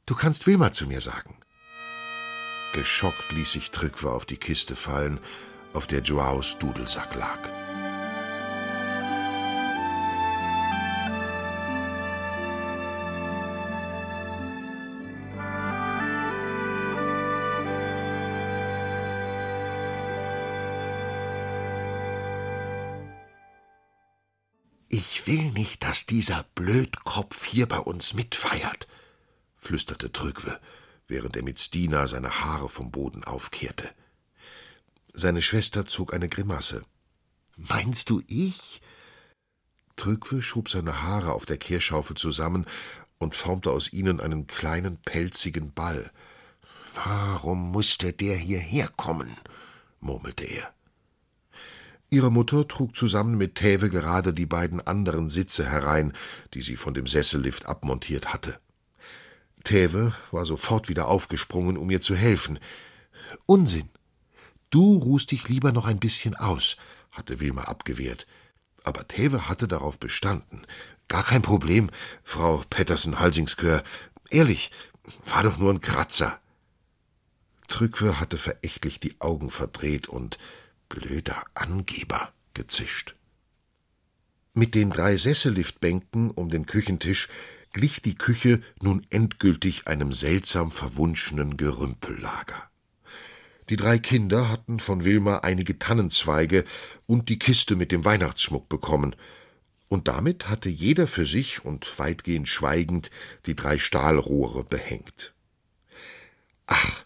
Du 0.07 0.15
kannst 0.15 0.47
Wilma 0.47 0.71
zu 0.71 0.87
mir 0.87 1.01
sagen. 1.01 1.37
Geschockt 2.73 3.33
ließ 3.33 3.51
sich 3.51 3.73
Trückwe 3.73 4.13
auf 4.13 4.27
die 4.27 4.37
Kiste 4.37 4.77
fallen, 4.77 5.19
auf 5.73 5.89
der 5.89 6.03
Joaos 6.03 6.57
Dudelsack 6.59 7.17
lag. 7.17 7.39
Will 25.31 25.53
nicht, 25.53 25.85
dass 25.85 26.07
dieser 26.07 26.45
Blödkopf 26.57 27.45
hier 27.47 27.69
bei 27.69 27.79
uns 27.79 28.15
mitfeiert, 28.15 28.89
flüsterte 29.57 30.11
Trückwe, 30.11 30.61
während 31.07 31.37
er 31.37 31.45
mit 31.45 31.61
Stina 31.61 32.09
seine 32.09 32.41
Haare 32.41 32.69
vom 32.69 32.91
Boden 32.91 33.23
aufkehrte. 33.23 33.89
Seine 35.13 35.41
Schwester 35.41 35.87
zog 35.87 36.15
eine 36.15 36.29
Grimasse. 36.29 36.85
Meinst 37.57 38.11
du 38.11 38.23
ich? 38.27 38.83
Trückwe 39.95 40.43
schob 40.43 40.69
seine 40.69 41.03
Haare 41.03 41.33
auf 41.33 41.47
der 41.47 41.59
Kehrschaufel 41.59 42.17
zusammen 42.17 42.67
und 43.19 43.37
formte 43.37 43.71
aus 43.71 43.93
ihnen 43.93 44.21
einen 44.21 44.49
kleinen 44.49 44.97
pelzigen 44.97 45.73
Ball. 45.73 46.11
Warum 47.05 47.71
musste 47.71 48.13
der 48.13 48.37
hierher 48.37 48.89
kommen? 48.89 49.37
murmelte 50.01 50.45
er. 50.45 50.75
Ihre 52.13 52.33
Mutter 52.33 52.67
trug 52.67 52.97
zusammen 52.97 53.39
mit 53.39 53.55
Täve 53.55 53.89
gerade 53.89 54.35
die 54.35 54.47
beiden 54.47 54.85
anderen 54.85 55.31
Sitze 55.31 55.65
herein, 55.65 56.13
die 56.55 56.61
sie 56.63 56.75
von 56.75 56.93
dem 56.93 57.07
Sessellift 57.07 57.67
abmontiert 57.67 58.33
hatte. 58.33 58.59
Täve 59.63 60.13
war 60.33 60.45
sofort 60.45 60.89
wieder 60.89 61.07
aufgesprungen, 61.07 61.77
um 61.77 61.89
ihr 61.89 62.01
zu 62.01 62.17
helfen. 62.17 62.59
Unsinn. 63.47 63.89
Du 64.71 64.97
ruhst 64.97 65.31
dich 65.31 65.49
lieber 65.49 65.71
noch 65.71 65.87
ein 65.87 66.01
bisschen 66.01 66.35
aus, 66.35 66.77
hatte 67.13 67.39
Wilma 67.39 67.63
abgewehrt. 67.63 68.27
Aber 68.83 69.07
Täve 69.07 69.49
hatte 69.49 69.69
darauf 69.69 69.99
bestanden. 69.99 70.67
Gar 71.07 71.23
kein 71.23 71.43
Problem, 71.43 71.91
Frau 72.25 72.63
Pettersen-Halsingskör. 72.71 73.85
Ehrlich, 74.31 74.73
war 75.27 75.45
doch 75.45 75.59
nur 75.59 75.73
ein 75.73 75.81
Kratzer. 75.81 76.41
Trückwe 77.69 78.19
hatte 78.19 78.37
verächtlich 78.37 78.99
die 78.99 79.21
Augen 79.21 79.51
verdreht 79.51 80.09
und 80.09 80.39
Blöder 80.91 81.45
Angeber, 81.55 82.33
gezischt. 82.53 83.15
Mit 84.55 84.75
den 84.75 84.91
drei 84.91 85.17
Sesselliftbänken 85.17 86.33
um 86.33 86.51
den 86.51 86.67
Küchentisch 86.67 87.29
glich 87.73 88.03
die 88.03 88.17
Küche 88.17 88.61
nun 88.83 89.07
endgültig 89.09 89.87
einem 89.87 90.13
seltsam 90.13 90.73
verwunschenen 90.73 91.57
Gerümpellager. 91.57 92.69
Die 93.69 93.77
drei 93.77 94.01
Kinder 94.01 94.49
hatten 94.49 94.81
von 94.81 95.05
Wilma 95.05 95.39
einige 95.39 95.79
Tannenzweige 95.79 96.65
und 97.07 97.29
die 97.29 97.39
Kiste 97.39 97.77
mit 97.77 97.93
dem 97.93 98.05
Weihnachtsschmuck 98.05 98.69
bekommen, 98.69 99.15
und 99.89 100.09
damit 100.09 100.49
hatte 100.49 100.69
jeder 100.69 101.07
für 101.07 101.27
sich 101.27 101.65
und 101.65 101.99
weitgehend 102.01 102.49
schweigend 102.49 103.13
die 103.47 103.55
drei 103.55 103.79
Stahlrohre 103.79 104.65
behängt. 104.65 105.35
Ach, 106.67 107.05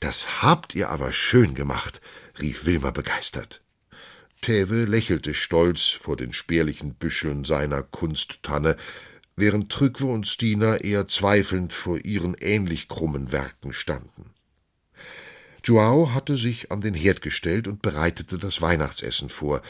das 0.00 0.42
habt 0.42 0.74
ihr 0.74 0.90
aber 0.90 1.12
schön 1.12 1.54
gemacht, 1.54 2.00
rief 2.40 2.66
Wilma 2.66 2.90
begeistert. 2.90 3.62
Täve 4.42 4.84
lächelte 4.84 5.34
stolz 5.34 5.88
vor 5.88 6.16
den 6.16 6.32
spärlichen 6.32 6.94
Büscheln 6.94 7.44
seiner 7.44 7.82
Kunsttanne, 7.82 8.76
während 9.34 9.70
Trückwe 9.70 10.06
und 10.06 10.26
Stina 10.26 10.76
eher 10.76 11.08
zweifelnd 11.08 11.72
vor 11.72 12.04
ihren 12.04 12.34
ähnlich 12.34 12.88
krummen 12.88 13.32
Werken 13.32 13.72
standen. 13.72 14.30
Joao 15.64 16.14
hatte 16.14 16.36
sich 16.36 16.70
an 16.70 16.80
den 16.80 16.94
Herd 16.94 17.22
gestellt 17.22 17.66
und 17.66 17.82
bereitete 17.82 18.38
das 18.38 18.62
Weihnachtsessen 18.62 19.28
vor. 19.28 19.62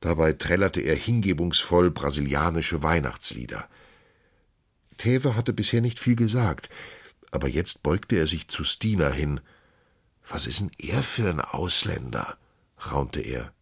Dabei 0.00 0.32
trällerte 0.32 0.80
er 0.80 0.96
hingebungsvoll 0.96 1.90
brasilianische 1.90 2.82
Weihnachtslieder. 2.82 3.68
Teve 4.96 5.36
hatte 5.36 5.52
bisher 5.52 5.82
nicht 5.82 5.98
viel 5.98 6.16
gesagt, 6.16 6.70
aber 7.30 7.48
jetzt 7.48 7.82
beugte 7.82 8.16
er 8.16 8.26
sich 8.26 8.48
zu 8.48 8.64
Stina 8.64 9.10
hin. 9.10 9.40
Was 10.26 10.46
ist 10.46 10.60
denn 10.60 10.70
er 10.78 11.02
für 11.02 11.28
ein 11.28 11.40
Ausländer? 11.40 12.38
raunte 12.90 13.20
er. 13.20 13.52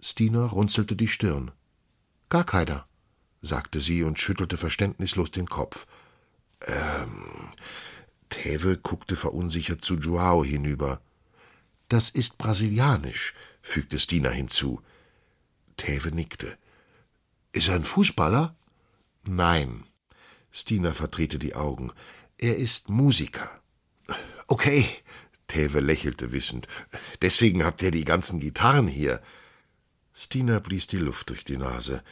Stina 0.00 0.46
runzelte 0.46 0.96
die 0.96 1.08
Stirn. 1.08 1.50
Gar 2.28 2.44
keiner, 2.44 2.86
sagte 3.42 3.80
sie 3.80 4.02
und 4.02 4.18
schüttelte 4.18 4.56
verständnislos 4.56 5.30
den 5.30 5.46
Kopf. 5.46 5.86
Ähm, 6.66 7.52
Teve 8.28 8.78
guckte 8.78 9.16
verunsichert 9.16 9.84
zu 9.84 9.96
Joao 9.96 10.44
hinüber. 10.44 11.00
Das 11.88 12.10
ist 12.10 12.38
brasilianisch, 12.38 13.34
fügte 13.62 14.00
Stina 14.00 14.30
hinzu. 14.30 14.82
Teve 15.76 16.10
nickte. 16.10 16.58
Ist 17.52 17.68
er 17.68 17.76
ein 17.76 17.84
Fußballer? 17.84 18.56
Nein. 19.24 19.84
Stina 20.50 20.94
verdrehte 20.94 21.38
die 21.38 21.54
Augen. 21.54 21.92
Er 22.38 22.56
ist 22.56 22.88
Musiker. 22.88 23.60
Okay, 24.46 24.88
Teve 25.48 25.80
lächelte 25.80 26.32
wissend. 26.32 26.66
Deswegen 27.22 27.64
habt 27.64 27.82
ihr 27.82 27.90
die 27.90 28.04
ganzen 28.04 28.40
Gitarren 28.40 28.88
hier. 28.88 29.20
Stina 30.14 30.58
blies 30.58 30.86
die 30.86 30.98
Luft 30.98 31.30
durch 31.30 31.44
die 31.44 31.56
Nase. 31.56 32.02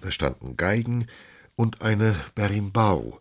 Da 0.00 0.10
standen 0.10 0.56
Geigen 0.56 1.06
und 1.56 1.82
eine 1.82 2.14
Berimbau, 2.34 3.20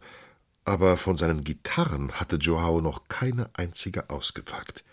aber 0.63 0.98
von 0.98 1.17
seinen 1.17 1.43
Gitarren 1.43 2.12
hatte 2.13 2.38
Joao 2.38 2.81
noch 2.81 3.08
keine 3.08 3.50
einzige 3.55 4.10
ausgepackt. 4.10 4.84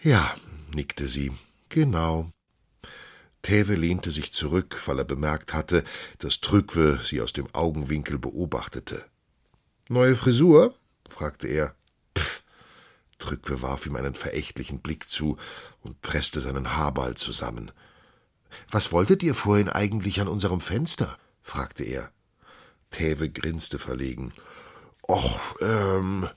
Ja, 0.00 0.34
nickte 0.74 1.08
sie, 1.08 1.32
genau. 1.68 2.30
Teve 3.42 3.74
lehnte 3.74 4.10
sich 4.10 4.32
zurück, 4.32 4.80
weil 4.86 4.98
er 4.98 5.04
bemerkt 5.04 5.54
hatte, 5.54 5.84
dass 6.18 6.40
Trückwe 6.40 7.00
sie 7.02 7.20
aus 7.20 7.32
dem 7.32 7.46
Augenwinkel 7.54 8.18
beobachtete. 8.18 9.04
Neue 9.88 10.16
Frisur? 10.16 10.74
fragte 11.08 11.48
er. 11.48 11.74
Pff. 13.18 13.28
Trückwe 13.28 13.62
warf 13.62 13.86
ihm 13.86 13.96
einen 13.96 14.14
verächtlichen 14.14 14.80
Blick 14.80 15.08
zu 15.08 15.36
und 15.80 16.00
presste 16.00 16.40
seinen 16.40 16.76
Haarball 16.76 17.16
zusammen. 17.16 17.70
Was 18.70 18.92
wolltet 18.92 19.22
ihr 19.22 19.34
vorhin 19.34 19.68
eigentlich 19.68 20.20
an 20.20 20.28
unserem 20.28 20.60
Fenster? 20.60 21.18
fragte 21.42 21.84
er. 21.84 22.10
Teve 22.90 23.28
grinste 23.28 23.78
verlegen. 23.78 24.32
Och, 25.06 25.60
ähm. 25.60 26.28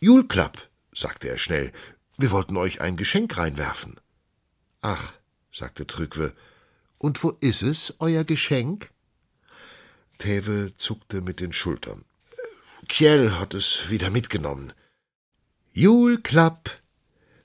Julklapp, 0.00 0.68
sagte 0.92 1.28
er 1.28 1.38
schnell. 1.38 1.72
Wir 2.18 2.32
wollten 2.32 2.56
euch 2.56 2.80
ein 2.80 2.96
Geschenk 2.96 3.36
reinwerfen. 3.36 4.00
Ach, 4.80 5.12
sagte 5.52 5.86
Trückwe. 5.86 6.34
Und 6.98 7.22
wo 7.22 7.30
ist 7.40 7.62
es, 7.62 7.94
euer 8.00 8.24
Geschenk? 8.24 8.90
Teve 10.18 10.72
zuckte 10.76 11.20
mit 11.20 11.40
den 11.40 11.52
Schultern. 11.52 12.04
Kjell 12.88 13.32
hat 13.32 13.54
es 13.54 13.90
wieder 13.90 14.10
mitgenommen. 14.10 14.72
Julklapp! 15.74 16.82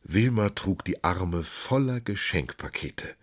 Wilma 0.04 0.50
trug 0.50 0.84
die 0.84 1.02
Arme 1.02 1.46
voller 1.46 2.02
Geschenkpakete. 2.02 3.16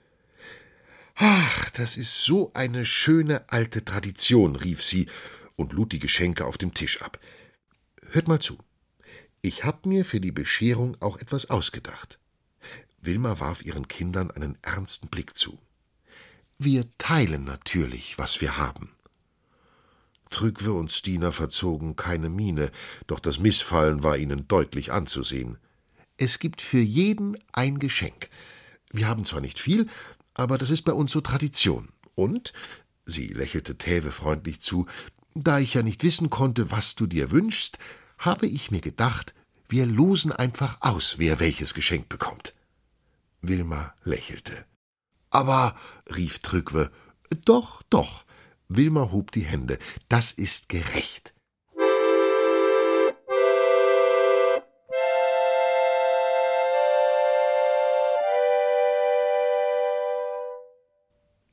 Ach, 1.17 1.69
das 1.71 1.99
ist 1.99 2.25
so 2.25 2.53
eine 2.55 2.87
schöne 2.87 3.45
alte 3.51 3.85
Tradition, 3.85 4.57
rief 4.57 4.83
sie 4.83 5.07
und 5.57 5.75
lud 5.75 5.93
die 5.93 5.99
Geschenke 5.99 6.47
auf 6.47 6.57
dem 6.57 6.73
Tisch 6.73 7.03
ab. 7.03 7.21
Hört 8.12 8.29
mal 8.29 8.40
zu. 8.40 8.57
Ich 9.43 9.64
hab 9.64 9.85
mir 9.85 10.07
für 10.07 10.23
die 10.23 10.33
Bescherung 10.33 10.97
auch 11.01 11.19
etwas 11.19 11.51
ausgedacht. 11.51 12.19
Wilma 13.03 13.38
warf 13.40 13.62
ihren 13.62 13.88
Kindern 13.88 14.31
einen 14.31 14.57
ernsten 14.62 15.09
Blick 15.09 15.37
zu. 15.37 15.59
Wir 16.57 16.87
teilen 16.97 17.45
natürlich, 17.45 18.17
was 18.17 18.40
wir 18.40 18.57
haben. 18.57 18.97
Trügwe 20.35 20.73
und 20.73 20.90
Stina 20.90 21.31
verzogen 21.31 21.94
keine 21.94 22.29
Miene, 22.29 22.73
doch 23.07 23.20
das 23.20 23.38
Missfallen 23.38 24.03
war 24.03 24.18
ihnen 24.18 24.49
deutlich 24.49 24.90
anzusehen. 24.90 25.59
Es 26.16 26.40
gibt 26.40 26.61
für 26.61 26.81
jeden 26.81 27.38
ein 27.53 27.79
Geschenk. 27.79 28.31
Wir 28.90 29.07
haben 29.07 29.25
zwar 29.25 29.40
nicht 29.40 29.61
viel, 29.61 29.87
aber 30.35 30.59
das 30.59 30.70
ist 30.70 30.83
bei 30.83 30.92
uns 30.92 31.12
so 31.12 31.20
Tradition. 31.20 31.90
Und, 32.16 32.53
sie 33.07 33.29
lächelte 33.29 33.79
Täve 33.79 34.11
freundlich 34.11 34.61
zu, 34.61 34.87
da 35.35 35.61
ich 35.61 35.75
ja 35.75 35.83
nicht 35.83 36.03
wissen 36.03 36.31
konnte, 36.31 36.73
was 36.73 36.97
du 36.97 37.07
dir 37.07 37.31
wünschst, 37.31 37.79
habe 38.18 38.49
ich 38.49 38.73
mir 38.73 38.81
gedacht, 38.81 39.35
wir 39.68 39.87
losen 39.87 40.33
einfach 40.33 40.79
aus, 40.81 41.18
wer 41.18 41.38
welches 41.38 41.75
Geschenk 41.75 42.09
bekommt. 42.09 42.55
Wilma 43.40 43.94
lächelte. 44.03 44.64
Aber, 45.31 45.77
rief 46.12 46.40
Trückwe, 46.40 46.90
doch, 47.44 47.83
doch. 47.85 48.24
Wilma 48.68 49.11
hob 49.12 49.33
die 49.33 49.42
Hände. 49.42 49.79
Das 50.09 50.33
ist 50.33 50.68
gerecht. 50.68 51.35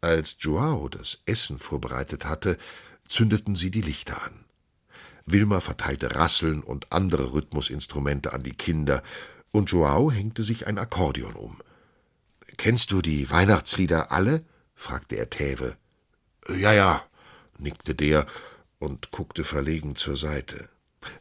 Als 0.01 0.37
Joao 0.39 0.89
das 0.89 1.21
Essen 1.25 1.59
vorbereitet 1.59 2.25
hatte, 2.25 2.57
zündeten 3.07 3.55
sie 3.55 3.69
die 3.69 3.81
Lichter 3.81 4.21
an. 4.23 4.45
Wilma 5.25 5.59
verteilte 5.59 6.15
Rasseln 6.15 6.63
und 6.63 6.91
andere 6.91 7.33
Rhythmusinstrumente 7.33 8.33
an 8.33 8.43
die 8.43 8.53
Kinder, 8.53 9.03
und 9.51 9.69
Joao 9.69 10.11
hängte 10.11 10.43
sich 10.43 10.65
ein 10.65 10.77
Akkordeon 10.77 11.33
um. 11.33 11.61
Kennst 12.57 12.91
du 12.91 13.01
die 13.01 13.29
Weihnachtslieder 13.29 14.11
alle? 14.11 14.43
fragte 14.73 15.17
er 15.17 15.29
Täve. 15.29 15.77
Ja, 16.49 16.73
ja, 16.73 17.05
nickte 17.57 17.95
der 17.95 18.25
und 18.79 19.11
guckte 19.11 19.43
verlegen 19.43 19.95
zur 19.95 20.17
Seite. 20.17 20.69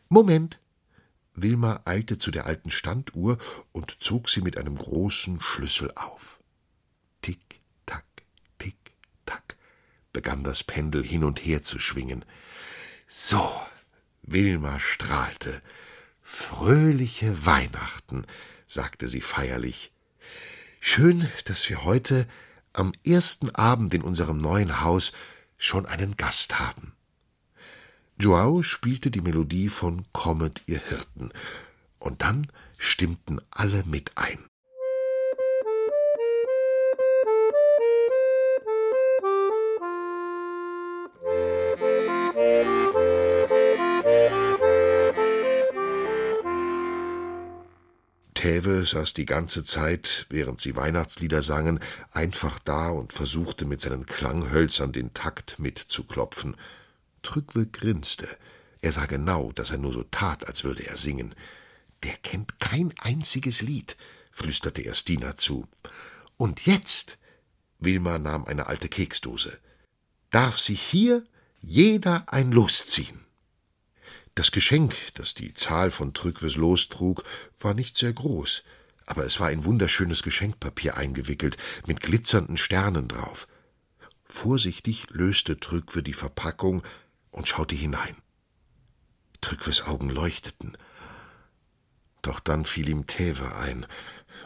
Moment. 0.09 0.59
Wilma 1.35 1.81
eilte 1.85 2.19
zu 2.19 2.31
der 2.31 2.47
alten 2.47 2.71
Standuhr 2.71 3.39
und 3.73 4.03
zog 4.03 4.29
sie 4.29 4.41
mit 4.41 4.59
einem 4.59 4.77
großen 4.77 5.41
Schlüssel 5.41 5.93
auf. 5.95 6.41
Tick, 7.23 7.61
tack, 7.87 8.05
tick, 8.59 8.77
tack, 9.25 9.57
begann 10.13 10.43
das 10.45 10.65
Pendel 10.65 11.05
hin 11.05 11.25
und 11.25 11.39
her 11.45 11.63
zu 11.63 11.79
schwingen. 11.79 12.25
So, 13.09 13.51
Wilma 14.23 14.81
strahlte. 14.81 15.63
Fröhliche 16.23 17.47
Weihnachten, 17.47 18.27
sagte 18.67 19.09
sie 19.09 19.21
feierlich. 19.21 19.93
Schön, 20.79 21.31
dass 21.45 21.69
wir 21.69 21.85
heute 21.85 22.27
am 22.81 22.93
ersten 23.05 23.51
Abend 23.51 23.95
in 23.95 24.03
unserem 24.03 24.39
neuen 24.39 24.81
Haus 24.81 25.13
schon 25.59 25.87
einen 25.87 26.17
Gast 26.17 26.59
haben. 26.59 26.95
Joao 28.19 28.63
spielte 28.63 29.11
die 29.11 29.21
Melodie 29.21 29.69
von 29.69 30.07
Kommet, 30.13 30.63
ihr 30.67 30.81
Hirten, 30.81 31.31
und 31.99 32.23
dann 32.23 32.49
stimmten 32.79 33.41
alle 33.51 33.85
mit 33.85 34.13
ein. 34.17 34.50
Täve 48.41 48.87
saß 48.87 49.13
die 49.13 49.27
ganze 49.27 49.65
Zeit, 49.65 50.25
während 50.31 50.63
sie 50.63 50.75
Weihnachtslieder 50.75 51.43
sangen, 51.43 51.79
einfach 52.11 52.59
da 52.59 52.89
und 52.89 53.13
versuchte 53.13 53.67
mit 53.67 53.83
seinen 53.83 54.07
Klanghölzern 54.07 54.93
den 54.93 55.13
Takt 55.13 55.59
mitzuklopfen. 55.59 56.57
Trückwe 57.21 57.67
grinste. 57.67 58.27
Er 58.81 58.93
sah 58.93 59.05
genau, 59.05 59.53
dass 59.53 59.73
er 59.73 59.77
nur 59.77 59.93
so 59.93 60.05
tat, 60.05 60.49
als 60.49 60.65
würde 60.65 60.87
er 60.87 60.97
singen. 60.97 61.35
Der 62.03 62.15
kennt 62.15 62.59
kein 62.61 62.95
einziges 63.03 63.61
Lied, 63.61 63.99
flüsterte 64.33 64.81
er 64.81 64.95
Stina 64.95 65.37
zu. 65.37 65.69
Und 66.39 66.65
jetzt? 66.65 67.19
Wilma 67.79 68.19
nahm 68.19 68.47
eine 68.47 68.69
alte 68.69 68.89
Keksdose. 68.89 69.59
darf 70.31 70.59
sich 70.59 70.81
hier 70.81 71.27
jeder 71.61 72.33
ein 72.33 72.53
Los 72.53 72.87
ziehen. 72.87 73.21
Das 74.41 74.53
Geschenk, 74.53 74.97
das 75.17 75.35
die 75.35 75.53
Zahl 75.53 75.91
von 75.91 76.15
Trückwes 76.15 76.57
Los 76.57 76.89
trug, 76.89 77.25
war 77.59 77.75
nicht 77.75 77.99
sehr 77.99 78.15
groß, 78.15 78.63
aber 79.05 79.27
es 79.27 79.39
war 79.39 79.53
in 79.53 79.67
wunderschönes 79.67 80.23
Geschenkpapier 80.23 80.97
eingewickelt, 80.97 81.59
mit 81.87 82.01
glitzernden 82.01 82.57
Sternen 82.57 83.07
drauf. 83.07 83.47
Vorsichtig 84.25 85.11
löste 85.11 85.61
Trückwe 85.61 86.03
die 86.03 86.15
Verpackung 86.15 86.83
und 87.31 87.49
schaute 87.49 87.75
hinein. 87.75 88.17
Trückwes 89.43 89.83
Augen 89.83 90.09
leuchteten. 90.09 90.75
Doch 92.23 92.41
dann 92.41 92.65
fiel 92.65 92.89
ihm 92.89 93.07
Täve 93.07 93.57
ein, 93.57 93.85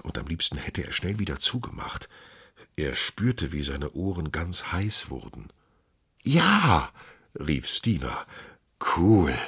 und 0.02 0.18
am 0.18 0.26
liebsten 0.26 0.59
hätte 0.59 0.85
er 0.85 0.92
schnell 0.92 1.20
wieder 1.20 1.38
zugemacht. 1.38 2.09
Er 2.74 2.96
spürte, 2.96 3.52
wie 3.52 3.62
seine 3.62 3.92
Ohren 3.92 4.33
ganz 4.33 4.72
heiß 4.72 5.09
wurden. 5.09 5.52
Ja, 6.24 6.92
rief 7.38 7.68
Stina. 7.68 8.26
Cool. 8.96 9.38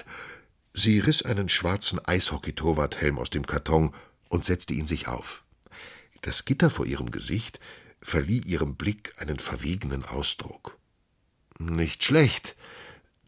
Sie 0.79 1.01
riss 1.01 1.23
einen 1.23 1.49
schwarzen 1.49 1.99
Eishockey-Torwarthelm 2.05 3.19
aus 3.19 3.31
dem 3.31 3.47
Karton 3.47 3.95
und 4.29 4.45
setzte 4.45 4.75
ihn 4.75 4.87
sich 4.87 5.09
auf. 5.09 5.43
Das 6.21 6.45
Gitter 6.45 6.69
vor 6.69 6.85
ihrem 6.85 7.11
Gesicht 7.11 7.61
verlieh 8.03 8.41
ihrem 8.41 8.77
Blick 8.77 9.15
einen 9.17 9.39
verwegenen 9.39 10.05
Ausdruck. 10.05 10.79
Nicht 11.59 12.05
schlecht. 12.05 12.57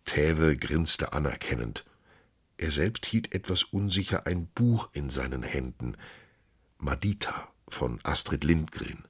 Täve 0.04 0.58
grinste 0.58 1.14
anerkennend. 1.14 1.86
Er 2.58 2.70
selbst 2.70 3.06
hielt 3.06 3.34
etwas 3.34 3.62
unsicher 3.62 4.26
ein 4.26 4.48
Buch 4.48 4.90
in 4.92 5.08
seinen 5.08 5.42
Händen. 5.42 5.96
Madita 6.76 7.48
von 7.66 7.98
Astrid 8.02 8.44
Lindgren. 8.44 9.08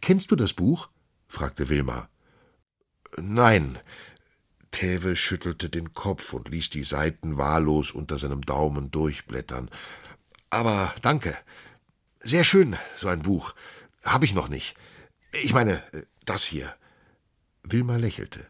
Kennst 0.00 0.30
du 0.30 0.36
das 0.36 0.54
Buch? 0.54 0.90
fragte 1.26 1.68
Wilma. 1.70 2.08
Nein. 3.16 3.80
Täve 4.76 5.16
schüttelte 5.16 5.70
den 5.70 5.94
Kopf 5.94 6.34
und 6.34 6.50
ließ 6.50 6.68
die 6.68 6.84
Seiten 6.84 7.38
wahllos 7.38 7.92
unter 7.92 8.18
seinem 8.18 8.42
Daumen 8.42 8.90
durchblättern. 8.90 9.70
Aber 10.50 10.94
danke. 11.00 11.34
Sehr 12.20 12.44
schön, 12.44 12.76
so 12.94 13.08
ein 13.08 13.22
Buch. 13.22 13.54
Hab 14.04 14.22
ich 14.22 14.34
noch 14.34 14.50
nicht. 14.50 14.76
Ich 15.32 15.54
meine, 15.54 15.82
das 16.26 16.44
hier. 16.44 16.76
Wilma 17.62 17.96
lächelte. 17.96 18.46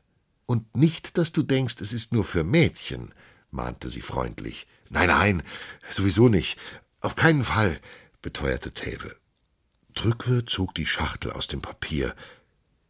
Und 0.46 0.76
nicht, 0.76 1.16
dass 1.16 1.30
du 1.30 1.44
denkst, 1.44 1.76
es 1.80 1.92
ist 1.92 2.12
nur 2.12 2.24
für 2.24 2.42
Mädchen, 2.42 3.14
mahnte 3.52 3.88
sie 3.88 4.02
freundlich. 4.02 4.66
Nein, 4.90 5.10
nein, 5.10 5.42
sowieso 5.88 6.28
nicht. 6.28 6.58
Auf 6.98 7.14
keinen 7.14 7.44
Fall, 7.44 7.80
beteuerte 8.20 8.72
Täve. 8.72 9.14
Drückwe 9.94 10.44
zog 10.44 10.74
die 10.74 10.86
Schachtel 10.86 11.30
aus 11.30 11.46
dem 11.46 11.62
Papier. 11.62 12.16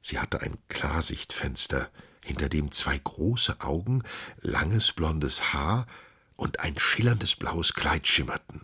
Sie 0.01 0.19
hatte 0.19 0.41
ein 0.41 0.57
Klarsichtfenster, 0.69 1.91
hinter 2.27 2.49
dem 2.49 2.73
zwei 2.73 2.99
große 2.99 3.61
Augen, 3.61 4.03
langes 4.41 4.93
blondes 4.93 5.53
Haar 5.53 5.87
und 6.35 6.59
ein 6.59 6.77
schillerndes 6.77 7.37
blaues 7.37 7.73
Kleid 7.75 8.09
schimmerten. 8.09 8.63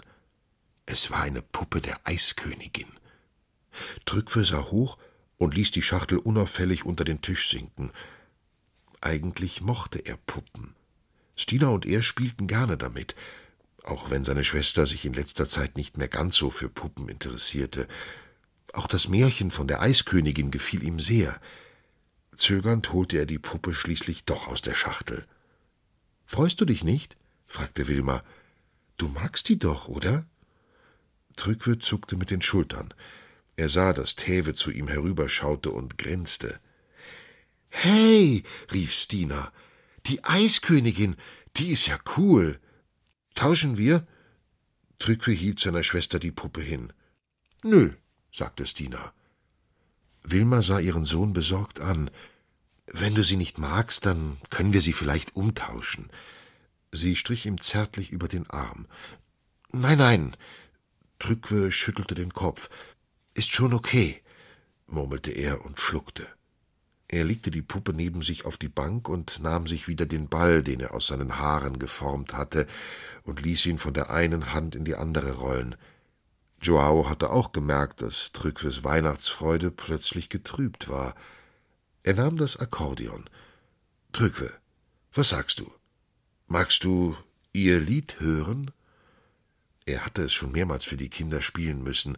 Es 0.84 1.12
war 1.12 1.22
eine 1.22 1.42
Puppe 1.42 1.80
der 1.80 2.00
Eiskönigin. 2.04 2.88
Drückwe 4.04 4.44
sah 4.44 4.64
hoch 4.64 4.98
und 5.38 5.54
ließ 5.54 5.70
die 5.70 5.82
Schachtel 5.82 6.18
unauffällig 6.18 6.84
unter 6.84 7.04
den 7.04 7.22
Tisch 7.22 7.48
sinken. 7.48 7.92
Eigentlich 9.00 9.60
mochte 9.60 10.00
er 10.00 10.16
Puppen. 10.16 10.74
Stina 11.36 11.68
und 11.68 11.86
er 11.86 12.02
spielten 12.02 12.48
gerne 12.48 12.76
damit, 12.76 13.14
auch 13.84 14.10
wenn 14.10 14.24
seine 14.24 14.42
Schwester 14.42 14.88
sich 14.88 15.04
in 15.04 15.12
letzter 15.12 15.48
Zeit 15.48 15.76
nicht 15.76 15.96
mehr 15.96 16.08
ganz 16.08 16.36
so 16.36 16.50
für 16.50 16.68
Puppen 16.68 17.08
interessierte. 17.08 17.86
Auch 18.72 18.88
das 18.88 19.06
Märchen 19.06 19.52
von 19.52 19.68
der 19.68 19.80
Eiskönigin 19.80 20.50
gefiel 20.50 20.82
ihm 20.82 20.98
sehr. 20.98 21.40
Zögernd 22.34 22.92
holte 22.92 23.18
er 23.18 23.26
die 23.26 23.38
Puppe 23.38 23.74
schließlich 23.74 24.24
doch 24.24 24.48
aus 24.48 24.62
der 24.62 24.74
Schachtel. 24.74 25.26
Freust 26.24 26.60
du 26.60 26.64
dich 26.64 26.82
nicht? 26.84 27.16
fragte 27.46 27.88
Wilma. 27.88 28.22
Du 28.96 29.08
magst 29.08 29.48
die 29.48 29.58
doch, 29.58 29.88
oder? 29.88 30.24
Trückwe 31.36 31.78
zuckte 31.78 32.16
mit 32.16 32.30
den 32.30 32.42
Schultern. 32.42 32.94
Er 33.56 33.68
sah, 33.68 33.92
dass 33.92 34.16
Täve 34.16 34.54
zu 34.54 34.70
ihm 34.70 34.88
herüberschaute 34.88 35.70
und 35.70 35.98
grinste. 35.98 36.58
Hey, 37.68 38.44
rief 38.72 38.92
Stina, 38.92 39.52
die 40.06 40.24
Eiskönigin, 40.24 41.16
die 41.56 41.68
ist 41.68 41.86
ja 41.86 41.98
cool. 42.16 42.58
Tauschen 43.34 43.76
wir? 43.76 44.06
Trückwe 44.98 45.32
hielt 45.32 45.60
seiner 45.60 45.82
Schwester 45.82 46.18
die 46.18 46.30
Puppe 46.30 46.60
hin. 46.60 46.92
Nö, 47.62 47.90
sagte 48.30 48.66
Stina. 48.66 49.12
Wilma 50.22 50.62
sah 50.62 50.78
ihren 50.78 51.04
Sohn 51.04 51.32
besorgt 51.32 51.80
an. 51.80 52.10
Wenn 52.86 53.14
du 53.14 53.22
sie 53.22 53.36
nicht 53.36 53.58
magst, 53.58 54.06
dann 54.06 54.38
können 54.50 54.72
wir 54.72 54.80
sie 54.80 54.92
vielleicht 54.92 55.36
umtauschen. 55.36 56.10
Sie 56.92 57.16
strich 57.16 57.46
ihm 57.46 57.60
zärtlich 57.60 58.10
über 58.10 58.28
den 58.28 58.48
Arm. 58.50 58.86
Nein, 59.72 59.98
nein. 59.98 60.36
Trückwe 61.18 61.72
schüttelte 61.72 62.14
den 62.14 62.32
Kopf. 62.32 62.68
Ist 63.34 63.52
schon 63.54 63.72
okay, 63.72 64.20
murmelte 64.86 65.30
er 65.30 65.64
und 65.64 65.80
schluckte. 65.80 66.26
Er 67.08 67.24
legte 67.24 67.50
die 67.50 67.62
Puppe 67.62 67.92
neben 67.92 68.22
sich 68.22 68.44
auf 68.44 68.56
die 68.56 68.68
Bank 68.68 69.08
und 69.08 69.40
nahm 69.42 69.66
sich 69.66 69.86
wieder 69.86 70.06
den 70.06 70.28
Ball, 70.28 70.62
den 70.62 70.80
er 70.80 70.94
aus 70.94 71.08
seinen 71.08 71.38
Haaren 71.38 71.78
geformt 71.78 72.32
hatte, 72.32 72.66
und 73.22 73.42
ließ 73.42 73.66
ihn 73.66 73.78
von 73.78 73.94
der 73.94 74.10
einen 74.10 74.52
Hand 74.52 74.74
in 74.74 74.84
die 74.84 74.96
andere 74.96 75.32
rollen. 75.32 75.76
Joao 76.62 77.10
hatte 77.10 77.30
auch 77.30 77.50
gemerkt, 77.50 78.02
dass 78.02 78.30
Trückwes 78.32 78.84
Weihnachtsfreude 78.84 79.72
plötzlich 79.72 80.28
getrübt 80.28 80.88
war. 80.88 81.14
Er 82.04 82.14
nahm 82.14 82.36
das 82.36 82.56
Akkordeon. 82.56 83.28
Trückwe, 84.12 84.52
was 85.12 85.30
sagst 85.30 85.58
du? 85.58 85.70
Magst 86.46 86.84
du 86.84 87.16
ihr 87.52 87.80
Lied 87.80 88.20
hören? 88.20 88.70
Er 89.86 90.04
hatte 90.04 90.22
es 90.22 90.32
schon 90.32 90.52
mehrmals 90.52 90.84
für 90.84 90.96
die 90.96 91.08
Kinder 91.08 91.42
spielen 91.42 91.82
müssen. 91.82 92.16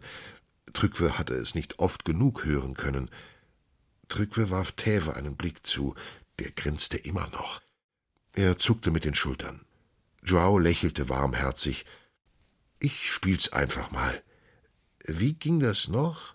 Trückwe 0.73 1.17
hatte 1.17 1.33
es 1.33 1.55
nicht 1.55 1.79
oft 1.79 2.05
genug 2.05 2.45
hören 2.45 2.75
können. 2.75 3.09
Trückwe 4.09 4.51
warf 4.51 4.73
Täve 4.73 5.15
einen 5.15 5.35
Blick 5.35 5.65
zu, 5.65 5.95
der 6.37 6.51
grinste 6.51 6.97
immer 6.97 7.27
noch. 7.29 7.61
Er 8.33 8.59
zuckte 8.59 8.91
mit 8.91 9.05
den 9.05 9.15
Schultern. 9.15 9.65
Joao 10.21 10.59
lächelte 10.59 11.09
warmherzig. 11.09 11.85
Ich 12.77 13.09
spiel's 13.11 13.51
einfach 13.51 13.89
mal. 13.89 14.21
Wie 15.07 15.33
ging 15.33 15.59
das 15.59 15.87
noch? 15.87 16.33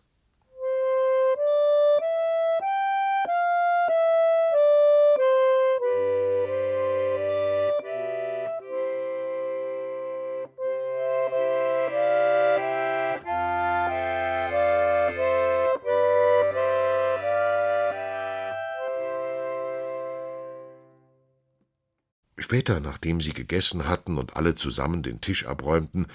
Später, 22.38 22.78
nachdem 22.78 23.20
sie 23.20 23.33
gegessen 23.33 23.88
hatten 23.88 24.16
und 24.16 24.37
alle 24.37 24.54
zusammen 24.54 25.02
den 25.02 25.20
Tisch 25.20 25.46
abräumten, 25.46 26.06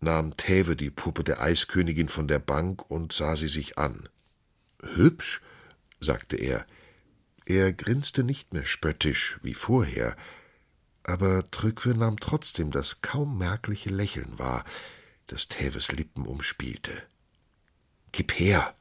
nahm 0.00 0.36
Täve 0.36 0.76
die 0.76 0.90
Puppe 0.90 1.24
der 1.24 1.40
Eiskönigin 1.40 2.08
von 2.08 2.28
der 2.28 2.38
Bank 2.38 2.90
und 2.90 3.12
sah 3.12 3.36
sie 3.36 3.48
sich 3.48 3.78
an. 3.78 4.08
Hübsch, 4.82 5.40
sagte 6.00 6.36
er. 6.36 6.66
Er 7.46 7.72
grinste 7.72 8.24
nicht 8.24 8.52
mehr 8.52 8.66
spöttisch 8.66 9.38
wie 9.42 9.54
vorher, 9.54 10.16
aber 11.02 11.50
Trückwe 11.50 11.94
nahm 11.94 12.20
trotzdem 12.20 12.70
das 12.70 13.00
kaum 13.00 13.38
merkliche 13.38 13.88
Lächeln 13.88 14.38
wahr, 14.38 14.64
das 15.26 15.48
Täves 15.48 15.90
Lippen 15.92 16.26
umspielte. 16.26 17.02
Gib 18.12 18.38
her! 18.38 18.74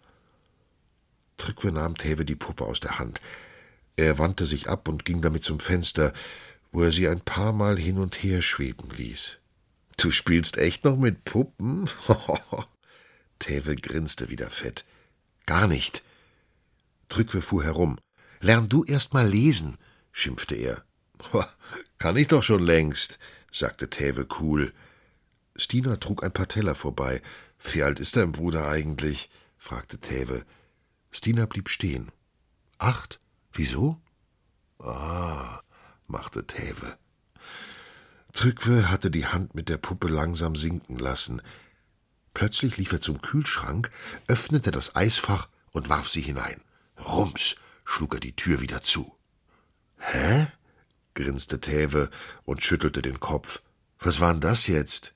Trückwe 1.37 1.71
nahm 1.71 1.95
Täve 1.95 2.25
die 2.25 2.35
Puppe 2.35 2.65
aus 2.65 2.79
der 2.79 2.99
Hand. 2.99 3.21
Er 3.95 4.19
wandte 4.19 4.45
sich 4.45 4.67
ab 4.67 4.87
und 4.87 5.05
ging 5.05 5.21
damit 5.21 5.43
zum 5.43 5.59
Fenster, 5.59 6.13
wo 6.71 6.83
er 6.83 6.91
sie 6.91 7.07
ein 7.07 7.21
paar 7.21 7.53
Mal 7.53 7.77
hin 7.77 7.97
und 7.97 8.21
her 8.21 8.41
schweben 8.41 8.89
ließ. 8.89 9.39
Du 9.97 10.11
spielst 10.11 10.57
echt 10.57 10.83
noch 10.83 10.95
mit 10.95 11.25
Puppen? 11.25 11.89
Tewe 13.39 13.75
grinste 13.75 14.29
wieder 14.29 14.49
fett. 14.49 14.85
Gar 15.47 15.67
nicht. 15.67 16.03
Drückwe 17.09 17.41
fuhr 17.41 17.63
herum. 17.63 17.97
Lern 18.39 18.69
du 18.69 18.83
erst 18.83 19.15
mal 19.15 19.27
lesen, 19.27 19.77
schimpfte 20.11 20.55
er. 20.55 20.83
Kann 21.97 22.15
ich 22.15 22.27
doch 22.27 22.43
schon 22.43 22.61
längst, 22.61 23.17
sagte 23.51 23.89
Tewe 23.89 24.27
cool. 24.39 24.71
Stina 25.55 25.95
trug 25.95 26.23
ein 26.23 26.31
paar 26.31 26.47
Teller 26.47 26.75
vorbei. 26.75 27.21
Wie 27.71 27.81
alt 27.81 27.99
ist 27.99 28.15
dein 28.15 28.31
Bruder 28.31 28.69
eigentlich? 28.69 29.31
fragte 29.57 29.97
Tewe. 29.97 30.45
Stina 31.09 31.47
blieb 31.47 31.69
stehen. 31.69 32.11
Acht? 32.77 33.19
Wieso? 33.51 33.99
Ah, 34.77 35.61
machte 36.05 36.45
Tewe. 36.45 36.99
Trückwe 38.37 38.91
hatte 38.91 39.09
die 39.09 39.25
Hand 39.25 39.55
mit 39.55 39.67
der 39.67 39.77
Puppe 39.77 40.07
langsam 40.07 40.55
sinken 40.55 40.99
lassen. 40.99 41.41
Plötzlich 42.35 42.77
lief 42.77 42.91
er 42.91 43.01
zum 43.01 43.19
Kühlschrank, 43.19 43.89
öffnete 44.27 44.69
das 44.69 44.95
Eisfach 44.95 45.47
und 45.71 45.89
warf 45.89 46.07
sie 46.07 46.21
hinein. 46.21 46.61
Rums, 47.03 47.55
schlug 47.83 48.13
er 48.13 48.19
die 48.19 48.35
Tür 48.35 48.61
wieder 48.61 48.83
zu. 48.83 49.11
Hä? 49.97 50.45
grinste 51.15 51.59
Täve 51.59 52.11
und 52.45 52.61
schüttelte 52.61 53.01
den 53.01 53.19
Kopf. 53.19 53.63
Was 53.97 54.19
war 54.19 54.31
denn 54.33 54.41
das 54.41 54.67
jetzt? 54.67 55.15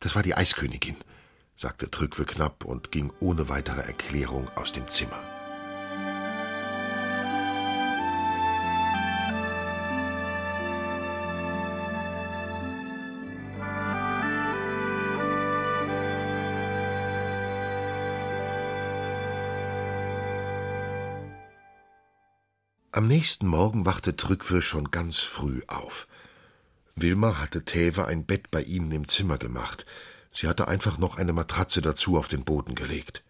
Das 0.00 0.14
war 0.14 0.22
die 0.22 0.34
Eiskönigin, 0.34 0.96
sagte 1.56 1.90
Trückwe 1.90 2.26
knapp 2.26 2.66
und 2.66 2.92
ging 2.92 3.14
ohne 3.18 3.48
weitere 3.48 3.80
Erklärung 3.80 4.50
aus 4.56 4.72
dem 4.72 4.86
Zimmer. 4.88 5.35
Am 22.96 23.08
nächsten 23.08 23.46
Morgen 23.46 23.84
wachte 23.84 24.16
Trückwe 24.16 24.62
schon 24.62 24.90
ganz 24.90 25.18
früh 25.18 25.60
auf. 25.66 26.08
Wilma 26.94 27.38
hatte 27.38 27.62
Täve 27.66 28.06
ein 28.06 28.24
Bett 28.24 28.50
bei 28.50 28.62
ihnen 28.62 28.90
im 28.90 29.06
Zimmer 29.06 29.36
gemacht. 29.36 29.84
Sie 30.32 30.48
hatte 30.48 30.66
einfach 30.66 30.96
noch 30.96 31.18
eine 31.18 31.34
Matratze 31.34 31.82
dazu 31.82 32.16
auf 32.16 32.28
den 32.28 32.44
Boden 32.44 32.74
gelegt. 32.74 33.22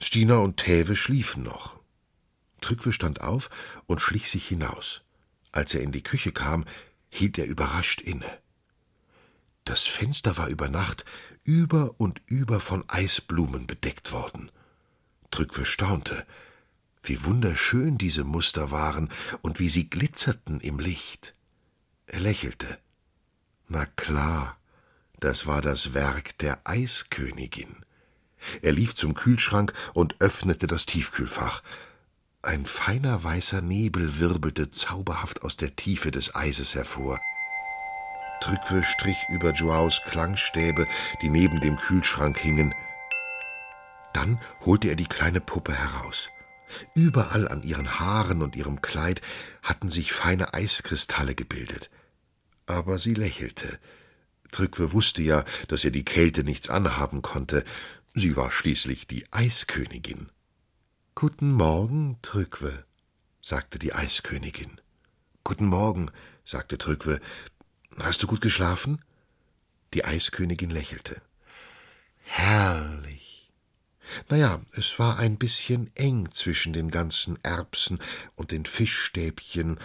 Stina 0.00 0.36
und 0.36 0.58
Täve 0.58 0.94
schliefen 0.94 1.42
noch. 1.42 1.80
Trückwe 2.60 2.92
stand 2.92 3.20
auf 3.20 3.50
und 3.86 4.00
schlich 4.00 4.30
sich 4.30 4.46
hinaus. 4.46 5.02
Als 5.50 5.74
er 5.74 5.80
in 5.80 5.90
die 5.90 6.04
Küche 6.04 6.30
kam, 6.30 6.64
hielt 7.10 7.38
er 7.38 7.46
überrascht 7.46 8.00
inne. 8.00 8.38
Das 9.64 9.88
Fenster 9.88 10.36
war 10.36 10.46
über 10.46 10.68
Nacht 10.68 11.04
über 11.42 11.96
und 11.98 12.22
über 12.26 12.60
von 12.60 12.84
Eisblumen 12.86 13.66
bedeckt 13.66 14.12
worden. 14.12 14.52
Trückwe 15.32 15.64
staunte 15.64 16.24
wie 17.02 17.24
wunderschön 17.24 17.98
diese 17.98 18.24
Muster 18.24 18.70
waren 18.70 19.08
und 19.42 19.58
wie 19.58 19.68
sie 19.68 19.90
glitzerten 19.90 20.60
im 20.60 20.78
Licht. 20.78 21.34
Er 22.06 22.20
lächelte. 22.20 22.78
Na 23.68 23.86
klar, 23.86 24.56
das 25.18 25.46
war 25.46 25.62
das 25.62 25.94
Werk 25.94 26.38
der 26.38 26.60
Eiskönigin. 26.64 27.84
Er 28.60 28.72
lief 28.72 28.94
zum 28.94 29.14
Kühlschrank 29.14 29.72
und 29.94 30.16
öffnete 30.20 30.66
das 30.66 30.86
Tiefkühlfach. 30.86 31.62
Ein 32.42 32.66
feiner 32.66 33.22
weißer 33.22 33.60
Nebel 33.60 34.18
wirbelte 34.18 34.70
zauberhaft 34.70 35.42
aus 35.42 35.56
der 35.56 35.76
Tiefe 35.76 36.10
des 36.10 36.34
Eises 36.34 36.74
hervor. 36.74 37.20
Trückwe 38.40 38.82
strich 38.82 39.18
über 39.28 39.52
Joaos 39.52 40.00
Klangstäbe, 40.04 40.88
die 41.22 41.30
neben 41.30 41.60
dem 41.60 41.76
Kühlschrank 41.76 42.36
hingen. 42.36 42.74
Dann 44.12 44.40
holte 44.64 44.88
er 44.88 44.96
die 44.96 45.06
kleine 45.06 45.40
Puppe 45.40 45.72
heraus. 45.72 46.28
Überall 46.94 47.48
an 47.48 47.62
ihren 47.62 47.98
Haaren 47.98 48.42
und 48.42 48.56
ihrem 48.56 48.82
Kleid 48.82 49.20
hatten 49.62 49.90
sich 49.90 50.12
feine 50.12 50.54
Eiskristalle 50.54 51.34
gebildet. 51.34 51.90
Aber 52.66 52.98
sie 52.98 53.14
lächelte. 53.14 53.78
Trückwe 54.50 54.92
wusste 54.92 55.22
ja, 55.22 55.44
dass 55.68 55.84
ihr 55.84 55.90
die 55.90 56.04
Kälte 56.04 56.44
nichts 56.44 56.68
anhaben 56.68 57.22
konnte. 57.22 57.64
Sie 58.14 58.36
war 58.36 58.50
schließlich 58.50 59.06
die 59.06 59.24
Eiskönigin. 59.32 60.28
Guten 61.14 61.52
Morgen, 61.52 62.18
Trückwe, 62.22 62.84
sagte 63.40 63.78
die 63.78 63.94
Eiskönigin. 63.94 64.80
Guten 65.44 65.66
Morgen, 65.66 66.10
sagte 66.44 66.78
Trückwe. 66.78 67.20
Hast 67.98 68.22
du 68.22 68.26
gut 68.26 68.40
geschlafen? 68.40 69.02
Die 69.94 70.04
Eiskönigin 70.04 70.70
lächelte. 70.70 71.20
Herrlich. 72.22 73.21
Naja, 74.28 74.60
es 74.72 74.98
war 74.98 75.18
ein 75.18 75.36
bisschen 75.36 75.90
eng 75.94 76.30
zwischen 76.32 76.72
den 76.72 76.90
ganzen 76.90 77.38
Erbsen 77.42 77.98
und 78.34 78.50
den 78.50 78.64
Fischstäbchen, 78.64 79.78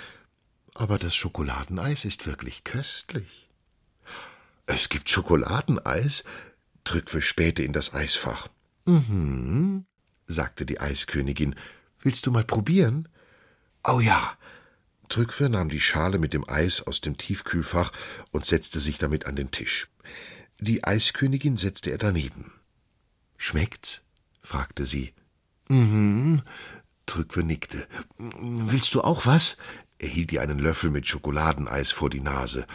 aber 0.73 0.97
das 0.97 1.15
Schokoladeneis 1.15 2.05
ist 2.05 2.27
wirklich 2.27 2.63
köstlich. 2.63 3.49
Es 4.65 4.89
gibt 4.89 5.09
Schokoladeneis? 5.09 6.23
Trückwe 6.83 7.21
spähte 7.21 7.63
in 7.63 7.73
das 7.73 7.93
Eisfach. 7.93 8.47
Mhm, 8.85 9.85
sagte 10.27 10.65
die 10.65 10.79
Eiskönigin. 10.79 11.55
Willst 12.01 12.25
du 12.25 12.31
mal 12.31 12.43
probieren? 12.43 13.09
Oh 13.83 13.99
ja. 13.99 14.37
Trückwe 15.09 15.49
nahm 15.49 15.69
die 15.69 15.79
Schale 15.79 16.19
mit 16.19 16.33
dem 16.33 16.47
Eis 16.49 16.81
aus 16.81 17.01
dem 17.01 17.17
Tiefkühlfach 17.17 17.91
und 18.31 18.45
setzte 18.45 18.79
sich 18.79 18.97
damit 18.97 19.25
an 19.25 19.35
den 19.35 19.51
Tisch. 19.51 19.87
Die 20.59 20.83
Eiskönigin 20.83 21.57
setzte 21.57 21.91
er 21.91 21.97
daneben. 21.97 22.51
Schmeckt's? 23.37 24.01
Fragte 24.47 24.85
sie. 24.85 25.13
Mhm. 25.67 26.41
Trückwe 27.05 27.43
nickte. 27.43 27.87
Willst 28.17 28.93
du 28.93 29.01
auch 29.01 29.25
was? 29.25 29.57
Er 29.99 30.07
hielt 30.07 30.31
ihr 30.31 30.41
einen 30.41 30.59
Löffel 30.59 30.89
mit 30.89 31.07
Schokoladeneis 31.07 31.91
vor 31.91 32.09
die 32.09 32.21
Nase. 32.21 32.65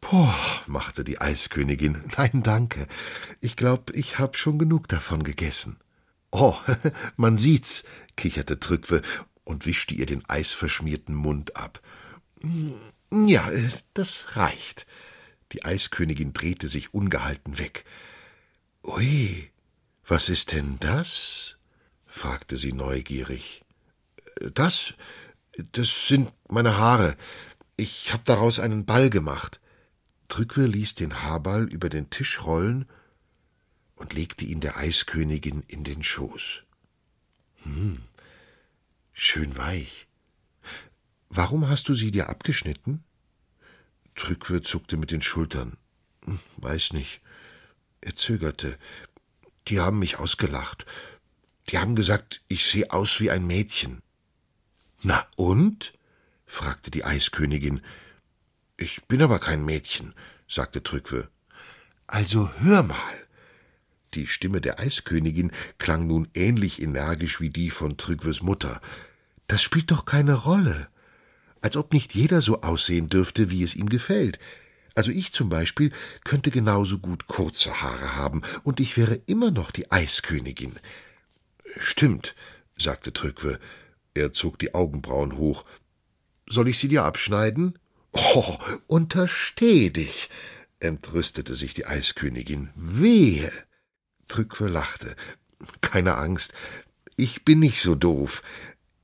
Boah, 0.00 0.34
machte 0.66 1.02
die 1.02 1.20
Eiskönigin. 1.20 2.04
Nein, 2.16 2.42
danke. 2.42 2.86
Ich 3.40 3.56
glaub, 3.56 3.90
ich 3.90 4.18
hab 4.18 4.36
schon 4.36 4.58
genug 4.58 4.86
davon 4.88 5.24
gegessen. 5.24 5.78
Oh, 6.30 6.56
man 7.16 7.36
sieht's, 7.36 7.82
kicherte 8.16 8.60
Trückwe 8.60 9.02
und 9.44 9.66
wischte 9.66 9.94
ihr 9.94 10.06
den 10.06 10.24
eisverschmierten 10.28 11.14
Mund 11.14 11.56
ab. 11.56 11.80
Ja, 13.10 13.50
das 13.94 14.36
reicht. 14.36 14.86
Die 15.52 15.64
Eiskönigin 15.64 16.32
drehte 16.32 16.68
sich 16.68 16.94
ungehalten 16.94 17.58
weg. 17.58 17.84
Ui, 18.84 19.50
was 20.06 20.28
ist 20.28 20.52
denn 20.52 20.78
das? 20.80 21.58
fragte 22.06 22.56
sie 22.56 22.72
neugierig. 22.72 23.64
Das? 24.54 24.94
Das 25.72 26.06
sind 26.06 26.32
meine 26.48 26.76
Haare. 26.76 27.16
Ich 27.76 28.12
hab 28.12 28.24
daraus 28.24 28.58
einen 28.58 28.86
Ball 28.86 29.10
gemacht. 29.10 29.60
Trückwe 30.28 30.66
ließ 30.66 30.94
den 30.94 31.22
Haarball 31.22 31.64
über 31.64 31.88
den 31.88 32.10
Tisch 32.10 32.44
rollen 32.44 32.86
und 33.96 34.12
legte 34.12 34.44
ihn 34.44 34.60
der 34.60 34.76
Eiskönigin 34.76 35.62
in 35.66 35.84
den 35.84 36.02
Schoß. 36.02 36.64
Hm, 37.62 38.02
schön 39.12 39.56
weich. 39.56 40.06
Warum 41.28 41.68
hast 41.68 41.88
du 41.88 41.94
sie 41.94 42.10
dir 42.10 42.28
abgeschnitten? 42.28 43.02
Trückwe 44.14 44.62
zuckte 44.62 44.96
mit 44.96 45.10
den 45.10 45.22
Schultern. 45.22 45.76
Hm, 46.24 46.38
weiß 46.56 46.92
nicht. 46.92 47.20
Er 48.00 48.14
zögerte. 48.14 48.78
Die 49.68 49.80
haben 49.80 49.98
mich 49.98 50.18
ausgelacht. 50.18 50.86
Die 51.68 51.78
haben 51.78 51.96
gesagt, 51.96 52.42
ich 52.48 52.66
sehe 52.66 52.90
aus 52.92 53.20
wie 53.20 53.30
ein 53.30 53.46
Mädchen. 53.46 54.02
Na 55.02 55.26
und? 55.36 55.92
fragte 56.44 56.90
die 56.90 57.04
Eiskönigin. 57.04 57.80
Ich 58.76 59.04
bin 59.06 59.22
aber 59.22 59.38
kein 59.38 59.64
Mädchen, 59.64 60.14
sagte 60.46 60.82
Trückwe. 60.82 61.28
Also 62.06 62.50
hör 62.58 62.82
mal. 62.82 63.26
Die 64.14 64.26
Stimme 64.26 64.60
der 64.60 64.78
Eiskönigin 64.78 65.50
klang 65.78 66.06
nun 66.06 66.28
ähnlich 66.34 66.80
energisch 66.80 67.40
wie 67.40 67.50
die 67.50 67.70
von 67.70 67.96
Trückwes 67.96 68.42
Mutter. 68.42 68.80
Das 69.48 69.62
spielt 69.62 69.90
doch 69.90 70.04
keine 70.04 70.34
Rolle. 70.34 70.88
Als 71.60 71.76
ob 71.76 71.92
nicht 71.92 72.14
jeder 72.14 72.40
so 72.40 72.62
aussehen 72.62 73.08
dürfte, 73.08 73.50
wie 73.50 73.62
es 73.62 73.74
ihm 73.74 73.88
gefällt. 73.88 74.38
Also 74.96 75.12
ich 75.12 75.32
zum 75.32 75.50
Beispiel 75.50 75.92
könnte 76.24 76.50
genauso 76.50 76.98
gut 76.98 77.26
kurze 77.26 77.82
Haare 77.82 78.16
haben, 78.16 78.42
und 78.64 78.80
ich 78.80 78.96
wäre 78.96 79.20
immer 79.26 79.50
noch 79.50 79.70
die 79.70 79.92
Eiskönigin. 79.92 80.72
Stimmt, 81.76 82.34
sagte 82.76 83.12
Trückwe. 83.12 83.60
Er 84.14 84.32
zog 84.32 84.58
die 84.58 84.74
Augenbrauen 84.74 85.36
hoch. 85.36 85.66
Soll 86.48 86.68
ich 86.68 86.78
sie 86.78 86.88
dir 86.88 87.04
abschneiden? 87.04 87.78
Oh, 88.12 88.56
untersteh 88.86 89.90
dich, 89.90 90.30
entrüstete 90.80 91.54
sich 91.54 91.74
die 91.74 91.84
Eiskönigin. 91.86 92.70
Wehe! 92.74 93.52
Trückwe 94.28 94.68
lachte. 94.68 95.14
Keine 95.82 96.16
Angst, 96.16 96.54
ich 97.16 97.44
bin 97.44 97.60
nicht 97.60 97.82
so 97.82 97.94
doof. 97.94 98.40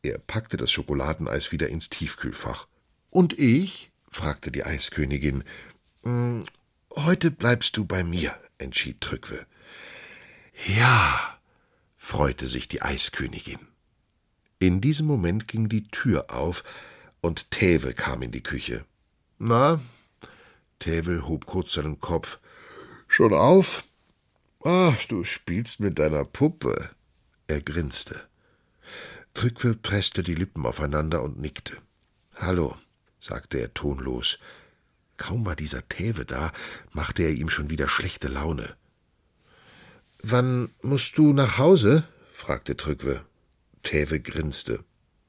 Er 0.02 0.18
packte 0.18 0.56
das 0.56 0.72
Schokoladeneis 0.72 1.52
wieder 1.52 1.68
ins 1.68 1.90
Tiefkühlfach. 1.90 2.66
Und 3.10 3.38
ich? 3.38 3.92
fragte 4.10 4.50
die 4.50 4.64
Eiskönigin. 4.64 5.44
Hm, 6.02 6.44
heute 6.96 7.30
bleibst 7.30 7.76
du 7.76 7.84
bei 7.84 8.02
mir, 8.02 8.36
entschied 8.58 9.00
Trückwe. 9.00 9.46
Ja, 10.66 11.38
freute 11.96 12.48
sich 12.48 12.68
die 12.68 12.82
Eiskönigin. 12.82 13.60
In 14.58 14.80
diesem 14.80 15.06
Moment 15.06 15.48
ging 15.48 15.68
die 15.68 15.88
Tür 15.88 16.26
auf 16.30 16.64
und 17.20 17.50
Täve 17.50 17.94
kam 17.94 18.22
in 18.22 18.32
die 18.32 18.42
Küche. 18.42 18.84
Na? 19.38 19.80
Täve 20.78 21.26
hob 21.26 21.46
kurz 21.46 21.72
seinen 21.72 22.00
Kopf. 22.00 22.38
Schon 23.08 23.32
auf? 23.32 23.84
Ach, 24.64 25.04
du 25.06 25.24
spielst 25.24 25.80
mit 25.80 25.98
deiner 25.98 26.24
Puppe. 26.24 26.90
Er 27.46 27.60
grinste. 27.60 28.20
Trückwe 29.34 29.74
presste 29.74 30.22
die 30.22 30.34
Lippen 30.34 30.66
aufeinander 30.66 31.22
und 31.22 31.38
nickte. 31.40 31.76
Hallo, 32.36 32.76
sagte 33.20 33.58
er 33.58 33.72
tonlos. 33.74 34.38
Kaum 35.22 35.46
war 35.46 35.54
dieser 35.54 35.88
Täve 35.88 36.24
da, 36.24 36.52
machte 36.90 37.22
er 37.22 37.30
ihm 37.30 37.48
schon 37.48 37.70
wieder 37.70 37.88
schlechte 37.88 38.26
Laune. 38.26 38.74
Wann 40.20 40.70
musst 40.82 41.16
du 41.16 41.32
nach 41.32 41.58
Hause? 41.58 42.02
fragte 42.32 42.76
Trückwe. 42.76 43.24
Täve 43.84 44.18
grinste. 44.18 44.82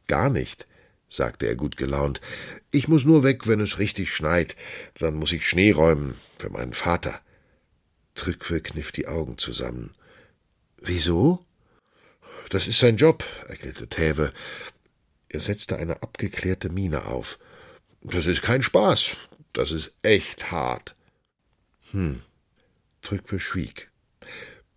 Gar 0.08 0.32
nicht, 0.32 0.66
sagte 1.12 1.46
er 1.46 1.56
gut 1.56 1.78
gelaunt. 1.78 2.22
Ich 2.72 2.88
muss 2.88 3.06
nur 3.06 3.22
weg, 3.22 3.48
wenn 3.48 3.60
es 3.60 3.78
richtig 3.78 4.12
schneit. 4.12 4.56
Dann 4.98 5.14
muss 5.14 5.32
ich 5.32 5.48
Schnee 5.48 5.70
räumen 5.70 6.16
für 6.40 6.50
meinen 6.50 6.74
Vater. 6.74 7.22
Trückwe 8.16 8.62
kniff 8.62 8.92
die 8.92 9.08
Augen 9.08 9.38
zusammen. 9.38 9.92
Wieso? 10.82 11.46
Das 12.50 12.66
ist 12.66 12.80
sein 12.80 12.98
Job, 12.98 13.24
erklärte 13.48 13.88
Täve. 13.90 14.34
Er 15.30 15.40
setzte 15.40 15.78
eine 15.78 16.02
abgeklärte 16.02 16.70
Miene 16.70 17.06
auf. 17.06 17.38
Das 18.02 18.26
ist 18.26 18.42
kein 18.42 18.64
Spaß. 18.64 19.18
Das 19.54 19.72
ist 19.72 19.94
echt 20.02 20.52
hart. 20.52 20.96
Hm. 21.92 22.22
Trückwe 23.02 23.40
schwieg. 23.40 23.90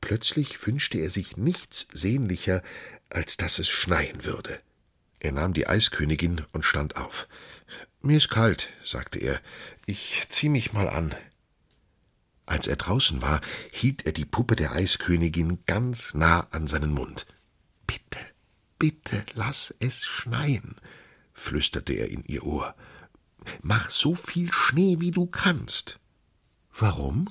Plötzlich 0.00 0.66
wünschte 0.66 0.98
er 0.98 1.10
sich 1.10 1.36
nichts 1.36 1.88
sehnlicher, 1.92 2.62
als 3.08 3.36
dass 3.36 3.58
es 3.58 3.68
schneien 3.68 4.24
würde. 4.24 4.60
Er 5.18 5.32
nahm 5.32 5.54
die 5.54 5.66
Eiskönigin 5.66 6.42
und 6.52 6.64
stand 6.64 6.96
auf. 6.96 7.26
Mir 8.02 8.18
ist 8.18 8.28
kalt, 8.28 8.68
sagte 8.84 9.18
er. 9.18 9.40
Ich 9.86 10.22
zieh 10.28 10.48
mich 10.48 10.72
mal 10.72 10.88
an. 10.88 11.14
Als 12.44 12.68
er 12.68 12.76
draußen 12.76 13.22
war, 13.22 13.40
hielt 13.72 14.06
er 14.06 14.12
die 14.12 14.24
Puppe 14.24 14.54
der 14.54 14.72
Eiskönigin 14.72 15.64
ganz 15.66 16.14
nah 16.14 16.46
an 16.52 16.68
seinen 16.68 16.92
Mund. 16.92 17.26
Bitte, 17.86 18.20
bitte 18.78 19.24
lass 19.34 19.74
es 19.80 20.04
schneien, 20.04 20.76
flüsterte 21.34 21.94
er 21.94 22.08
in 22.08 22.22
ihr 22.24 22.44
Ohr. 22.44 22.76
Mach 23.62 23.90
so 23.90 24.14
viel 24.14 24.52
Schnee, 24.52 24.96
wie 25.00 25.10
du 25.10 25.26
kannst. 25.26 25.98
Warum? 26.78 27.30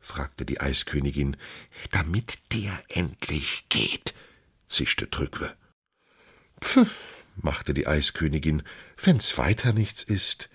fragte 0.00 0.44
die 0.44 0.60
Eiskönigin. 0.60 1.36
Damit 1.92 2.38
der 2.52 2.72
endlich 2.88 3.66
geht, 3.68 4.14
zischte 4.66 5.08
Trückwe. 5.10 5.54
Pff, 6.62 6.90
machte 7.36 7.74
die 7.74 7.86
Eiskönigin, 7.86 8.62
wenn's 9.02 9.38
weiter 9.38 9.72
nichts 9.72 10.02
ist. 10.02 10.50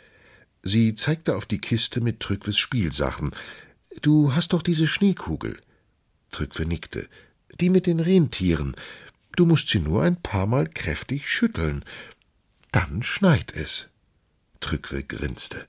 Sie 0.62 0.96
zeigte 0.96 1.36
auf 1.36 1.46
die 1.46 1.60
Kiste 1.60 2.02
mit 2.02 2.20
Trückwes 2.20 2.58
Spielsachen. 2.58 3.32
Du 4.02 4.34
hast 4.34 4.54
doch 4.54 4.62
diese 4.62 4.88
Schneekugel. 4.88 5.60
Trückwe 6.32 6.66
nickte. 6.66 7.08
Die 7.62 7.70
mit 7.70 7.86
den 7.86 8.00
Rentieren. 8.00 8.76
Du 9.36 9.46
musst 9.46 9.70
sie 9.70 9.80
nur 9.80 10.04
ein 10.04 10.22
paar 10.22 10.48
Mal 10.48 10.68
kräftig 10.68 11.30
schütteln. 11.30 11.86
Dann 12.72 13.04
schneit 13.04 13.54
es. 13.54 13.90
Trückwe 14.60 15.04
grinste. 15.04 15.66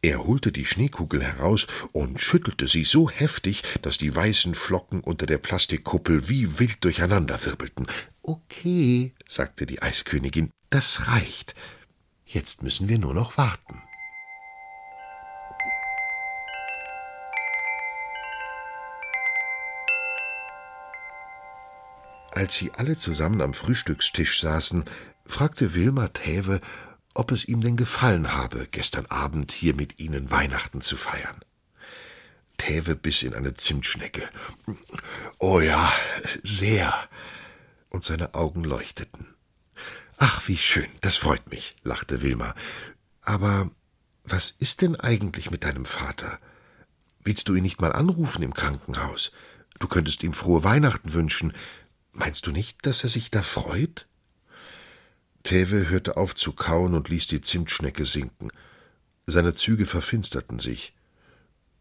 Er 0.00 0.24
holte 0.24 0.52
die 0.52 0.64
Schneekugel 0.64 1.22
heraus 1.22 1.66
und 1.92 2.20
schüttelte 2.20 2.68
sie 2.68 2.84
so 2.84 3.10
heftig, 3.10 3.62
dass 3.82 3.98
die 3.98 4.14
weißen 4.14 4.54
Flocken 4.54 5.00
unter 5.00 5.26
der 5.26 5.38
Plastikkuppel 5.38 6.28
wie 6.28 6.60
wild 6.60 6.84
durcheinanderwirbelten. 6.84 7.86
Okay, 8.22 9.12
sagte 9.26 9.66
die 9.66 9.82
Eiskönigin, 9.82 10.50
das 10.70 11.08
reicht. 11.08 11.56
Jetzt 12.24 12.62
müssen 12.62 12.88
wir 12.88 12.98
nur 12.98 13.14
noch 13.14 13.38
warten. 13.38 13.82
Als 22.30 22.54
sie 22.54 22.70
alle 22.74 22.96
zusammen 22.96 23.40
am 23.40 23.52
Frühstückstisch 23.52 24.40
saßen, 24.40 24.84
fragte 25.26 25.74
Wilma 25.74 26.06
Täve, 26.08 26.60
ob 27.18 27.32
es 27.32 27.46
ihm 27.46 27.60
denn 27.60 27.76
gefallen 27.76 28.32
habe, 28.32 28.68
gestern 28.70 29.06
Abend 29.06 29.50
hier 29.50 29.74
mit 29.74 29.98
ihnen 29.98 30.30
Weihnachten 30.30 30.80
zu 30.80 30.96
feiern. 30.96 31.40
Täve 32.58 32.94
biss 32.94 33.24
in 33.24 33.34
eine 33.34 33.54
Zimtschnecke. 33.54 34.22
Oh 35.38 35.60
ja, 35.60 35.92
sehr. 36.44 36.94
Und 37.88 38.04
seine 38.04 38.34
Augen 38.34 38.62
leuchteten. 38.62 39.34
Ach, 40.18 40.46
wie 40.46 40.56
schön, 40.56 40.88
das 41.00 41.16
freut 41.16 41.50
mich, 41.50 41.74
lachte 41.82 42.22
Wilma. 42.22 42.54
Aber 43.22 43.68
was 44.22 44.50
ist 44.50 44.82
denn 44.82 44.94
eigentlich 44.94 45.50
mit 45.50 45.64
deinem 45.64 45.86
Vater? 45.86 46.38
Willst 47.20 47.48
du 47.48 47.54
ihn 47.56 47.64
nicht 47.64 47.80
mal 47.80 47.92
anrufen 47.92 48.42
im 48.42 48.54
Krankenhaus? 48.54 49.32
Du 49.80 49.88
könntest 49.88 50.22
ihm 50.22 50.34
frohe 50.34 50.62
Weihnachten 50.62 51.12
wünschen. 51.12 51.52
Meinst 52.12 52.46
du 52.46 52.52
nicht, 52.52 52.86
dass 52.86 53.02
er 53.02 53.10
sich 53.10 53.32
da 53.32 53.42
freut? 53.42 54.07
Tewe 55.48 55.88
hörte 55.88 56.18
auf 56.18 56.34
zu 56.34 56.52
kauen 56.52 56.92
und 56.92 57.08
ließ 57.08 57.26
die 57.26 57.40
Zimtschnecke 57.40 58.04
sinken. 58.04 58.50
Seine 59.26 59.54
Züge 59.54 59.86
verfinsterten 59.86 60.58
sich. 60.58 60.94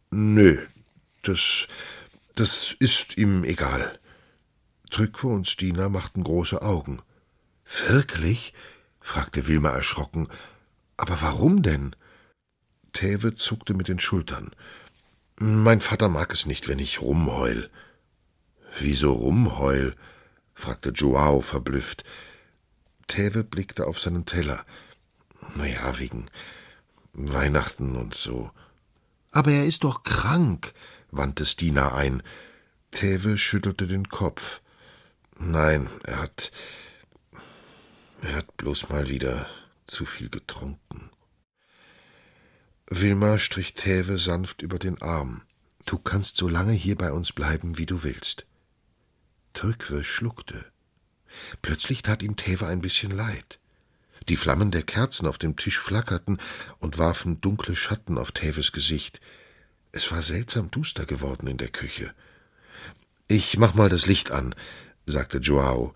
Nö, 0.09 0.65
das, 1.23 1.67
das 2.35 2.77
ist 2.79 3.17
ihm 3.17 3.43
egal. 3.43 3.99
Trückwe 4.89 5.27
und 5.27 5.49
Stina 5.49 5.89
machten 5.89 6.23
große 6.23 6.61
Augen. 6.61 7.01
Wirklich? 7.87 8.53
fragte 9.01 9.47
Wilma 9.47 9.71
erschrocken. 9.71 10.29
Aber 10.95 11.21
warum 11.21 11.61
denn? 11.61 11.93
Tewe 12.93 13.35
zuckte 13.35 13.73
mit 13.73 13.89
den 13.89 13.99
Schultern. 13.99 14.51
Mein 15.39 15.81
Vater 15.81 16.07
mag 16.07 16.31
es 16.31 16.45
nicht, 16.45 16.69
wenn 16.69 16.79
ich 16.79 17.01
rumheul. 17.01 17.69
Wieso 18.79 19.11
rumheul? 19.11 19.93
fragte 20.53 20.91
Joao 20.91 21.41
verblüfft. 21.41 22.05
Täve 23.07 23.43
blickte 23.43 23.87
auf 23.87 23.99
seinen 23.99 24.25
Teller. 24.25 24.65
Na 25.55 25.65
ja, 25.65 25.97
wegen 25.99 26.27
Weihnachten 27.13 27.95
und 27.95 28.13
so. 28.13 28.51
Aber 29.31 29.51
er 29.51 29.65
ist 29.65 29.83
doch 29.83 30.03
krank, 30.03 30.73
wandte 31.11 31.45
Stina 31.45 31.95
ein. 31.95 32.23
Täve 32.91 33.37
schüttelte 33.37 33.87
den 33.87 34.09
Kopf. 34.09 34.61
Nein, 35.37 35.89
er 36.03 36.21
hat. 36.21 36.51
Er 38.21 38.35
hat 38.35 38.57
bloß 38.57 38.89
mal 38.89 39.09
wieder 39.09 39.47
zu 39.85 40.05
viel 40.05 40.29
getrunken. 40.29 41.11
Wilma 42.89 43.37
strich 43.37 43.73
Täve 43.73 44.17
sanft 44.17 44.61
über 44.61 44.79
den 44.79 45.01
Arm. 45.01 45.41
Du 45.85 45.97
kannst 45.97 46.37
so 46.37 46.47
lange 46.47 46.73
hier 46.73 46.95
bei 46.95 47.11
uns 47.11 47.31
bleiben, 47.33 47.77
wie 47.77 47.85
du 47.85 48.03
willst. 48.03 48.45
Trückwe 49.53 50.03
schluckte. 50.03 50.65
Plötzlich 51.61 52.01
tat 52.01 52.23
ihm 52.23 52.35
Teva 52.35 52.67
ein 52.67 52.81
bisschen 52.81 53.11
leid. 53.11 53.59
Die 54.29 54.35
Flammen 54.35 54.71
der 54.71 54.83
Kerzen 54.83 55.27
auf 55.27 55.37
dem 55.37 55.55
Tisch 55.55 55.79
flackerten 55.79 56.39
und 56.79 56.97
warfen 56.97 57.39
dunkle 57.41 57.75
Schatten 57.75 58.17
auf 58.17 58.31
Teves 58.31 58.71
Gesicht. 58.71 59.21
Es 59.91 60.11
war 60.11 60.21
seltsam 60.21 60.69
duster 60.69 61.05
geworden 61.05 61.47
in 61.47 61.57
der 61.57 61.69
Küche. 61.69 62.13
Ich 63.27 63.57
mach 63.57 63.73
mal 63.73 63.89
das 63.89 64.05
Licht 64.05 64.31
an, 64.31 64.53
sagte 65.05 65.37
Joao. 65.39 65.95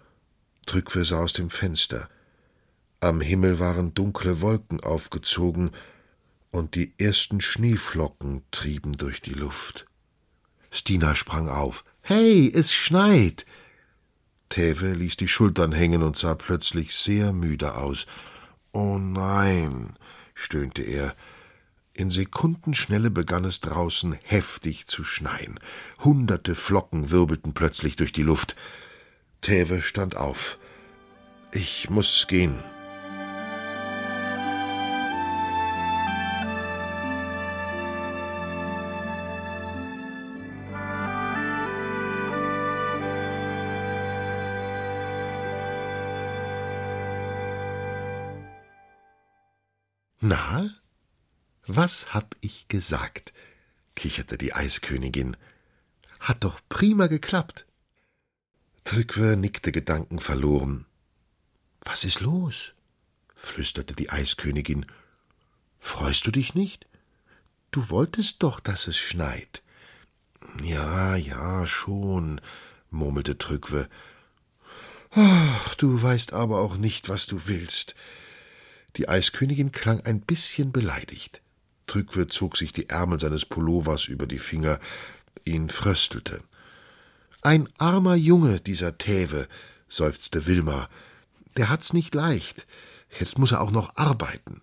Trückwe 0.66 1.04
sah 1.06 1.20
aus 1.20 1.34
dem 1.34 1.50
Fenster. 1.50 2.10
Am 3.00 3.20
Himmel 3.20 3.60
waren 3.60 3.94
dunkle 3.94 4.42
Wolken 4.42 4.80
aufgezogen, 4.80 5.72
und 6.52 6.76
die 6.76 6.94
ersten 6.98 7.42
Schneeflocken 7.42 8.44
trieben 8.52 8.98
durch 8.98 9.22
die 9.22 9.34
Luft. 9.34 9.88
Stina 10.70 11.16
sprang 11.16 11.50
auf. 11.50 11.84
Hey, 12.02 12.52
es 12.54 12.74
schneit. 12.74 13.46
Tewe 14.52 14.92
ließ 14.92 15.18
die 15.18 15.30
Schultern 15.30 15.72
hängen 15.72 16.04
und 16.04 16.18
sah 16.18 16.36
plötzlich 16.36 16.94
sehr 16.94 17.32
müde 17.34 17.76
aus. 17.76 18.06
Oh 18.74 18.98
nein, 18.98 19.98
stöhnte 20.36 20.84
er. 20.84 21.16
In 21.94 22.10
Sekundenschnelle 22.10 23.10
begann 23.10 23.46
es 23.46 23.62
draußen 23.62 24.18
heftig 24.24 24.88
zu 24.88 25.04
schneien. 25.04 25.60
Hunderte 26.00 26.56
Flocken 26.56 27.12
wirbelten 27.12 27.54
plötzlich 27.54 27.96
durch 27.96 28.12
die 28.12 28.24
Luft. 28.24 28.56
Tewe 29.42 29.82
stand 29.82 30.18
auf. 30.18 30.58
Ich 31.54 31.90
muss 31.90 32.28
gehen. 32.28 32.56
Na, 50.32 50.70
was 51.68 52.14
hab 52.14 52.38
ich 52.40 52.70
gesagt? 52.70 53.34
kicherte 53.96 54.38
die 54.38 54.54
Eiskönigin. 54.54 55.36
Hat 56.22 56.46
doch 56.46 56.62
prima 56.70 57.08
geklappt. 57.08 57.66
Trückwe 58.86 59.36
nickte 59.36 59.74
gedankenverloren. 59.74 60.86
Was 61.82 62.06
ist 62.06 62.22
los? 62.22 62.72
flüsterte 63.36 63.94
die 63.94 64.10
Eiskönigin. 64.10 64.86
Freust 65.82 66.26
du 66.26 66.32
dich 66.32 66.56
nicht? 66.56 66.88
Du 67.72 67.90
wolltest 67.90 68.42
doch, 68.42 68.62
dass 68.62 68.88
es 68.88 68.98
schneit. 68.98 69.64
Ja, 70.64 71.18
ja, 71.18 71.68
schon, 71.68 72.40
murmelte 72.90 73.38
Trückwe. 73.38 73.90
Ach, 75.10 75.76
du 75.76 76.02
weißt 76.02 76.32
aber 76.32 76.60
auch 76.60 76.78
nicht, 76.78 77.10
was 77.10 77.26
du 77.26 77.48
willst. 77.48 77.96
Die 78.98 79.08
Eiskönigin 79.08 79.72
klang 79.72 80.02
ein 80.02 80.22
bisschen 80.22 80.72
beleidigt. 80.72 81.42
Trückwe 81.88 82.28
zog 82.28 82.58
sich 82.58 82.74
die 82.74 82.90
Ärmel 82.90 83.20
seines 83.20 83.46
Pullovers 83.46 84.08
über 84.08 84.28
die 84.28 84.40
Finger, 84.40 84.80
ihn 85.46 85.70
fröstelte. 85.70 86.42
Ein 87.42 87.70
armer 87.78 88.16
Junge, 88.16 88.60
dieser 88.60 88.98
Täve, 88.98 89.48
seufzte 89.90 90.46
Wilma. 90.46 90.90
Der 91.58 91.70
hat's 91.70 91.94
nicht 91.94 92.14
leicht. 92.14 92.68
Jetzt 93.20 93.40
muss 93.40 93.52
er 93.52 93.62
auch 93.62 93.72
noch 93.72 93.98
arbeiten. 93.98 94.62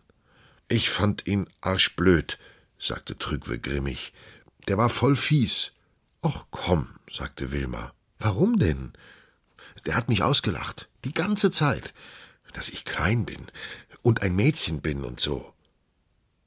Ich 0.68 0.90
fand 0.90 1.26
ihn 1.26 1.48
arschblöd, 1.60 2.38
sagte 2.78 3.18
Trügwe 3.18 3.58
grimmig. 3.58 4.12
Der 4.68 4.78
war 4.78 4.88
voll 4.88 5.16
fies. 5.16 5.72
Och 6.22 6.46
komm, 6.50 6.88
sagte 7.10 7.52
Wilma. 7.52 7.92
Warum 8.18 8.58
denn? 8.58 8.92
Der 9.86 9.96
hat 9.96 10.08
mich 10.08 10.22
ausgelacht. 10.22 10.88
Die 11.04 11.14
ganze 11.14 11.50
Zeit. 11.50 11.94
Dass 12.52 12.68
ich 12.68 12.84
klein 12.84 13.26
bin 13.26 13.46
und 14.09 14.22
ein 14.22 14.34
Mädchen 14.34 14.80
bin 14.80 15.04
und 15.04 15.20
so. 15.20 15.52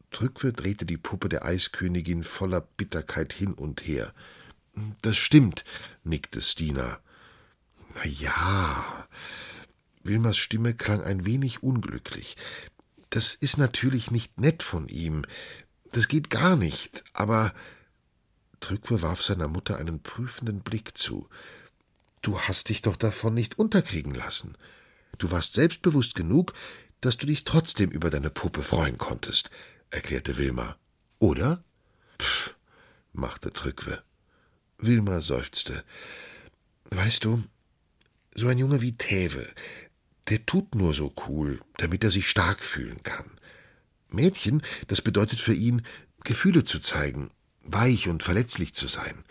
Trückwe 0.09 0.51
drehte 0.51 0.84
die 0.84 0.97
Puppe 0.97 1.30
der 1.30 1.45
Eiskönigin 1.45 2.24
voller 2.24 2.62
Bitterkeit 2.62 3.34
hin 3.34 3.53
und 3.53 3.86
her. 3.86 4.16
Das 5.03 5.16
stimmt, 5.16 5.64
nickte 6.03 6.41
Stina. 6.41 6.99
Na 7.93 8.03
ja. 8.03 9.07
Wilmers 10.01 10.39
Stimme 10.39 10.74
klang 10.74 11.03
ein 11.03 11.24
wenig 11.24 11.62
unglücklich. 11.62 12.36
Das 13.12 13.36
ist 13.36 13.59
natürlich 13.59 14.09
nicht 14.09 14.39
nett 14.39 14.64
von 14.64 14.88
ihm. 14.88 15.24
Das 15.91 16.07
geht 16.07 16.32
gar 16.32 16.55
nicht, 16.55 17.03
aber. 17.14 17.53
Trückwe 18.59 19.03
warf 19.03 19.22
seiner 19.22 19.47
Mutter 19.47 19.78
einen 19.78 20.01
prüfenden 20.01 20.62
Blick 20.62 20.97
zu. 20.97 21.30
Du 22.24 22.39
hast 22.39 22.70
dich 22.70 22.82
doch 22.82 22.95
davon 22.95 23.36
nicht 23.36 23.59
unterkriegen 23.59 24.16
lassen. 24.16 24.57
Du 25.20 25.30
warst 25.30 25.53
selbstbewusst 25.53 26.16
genug, 26.16 26.53
dass 27.02 27.18
du 27.18 27.26
dich 27.26 27.43
trotzdem 27.43 27.89
über 27.89 28.10
deine 28.10 28.30
Puppe 28.30 28.64
freuen 28.64 28.97
konntest 28.97 29.49
erklärte 29.91 30.38
Wilma. 30.38 30.78
Oder? 31.20 31.64
Pff, 32.20 32.56
machte 33.14 33.54
Trückwe. 33.54 34.02
Wilma 34.78 35.22
seufzte. 35.22 35.84
Weißt 36.89 37.26
du, 37.26 37.43
so 38.34 38.47
ein 38.47 38.58
Junge 38.58 38.82
wie 38.82 38.97
Tewe, 38.97 39.47
der 40.30 40.45
tut 40.45 40.74
nur 40.76 40.93
so 40.93 41.14
cool, 41.28 41.62
damit 41.78 42.04
er 42.04 42.10
sich 42.10 42.30
stark 42.30 42.64
fühlen 42.64 43.04
kann. 43.04 43.26
Mädchen, 44.10 44.64
das 44.88 45.02
bedeutet 45.02 45.39
für 45.39 45.54
ihn, 45.54 45.86
Gefühle 46.24 46.64
zu 46.64 46.80
zeigen, 46.80 47.32
weich 47.64 48.08
und 48.08 48.24
verletzlich 48.24 48.74
zu 48.74 48.88
sein. 48.88 49.24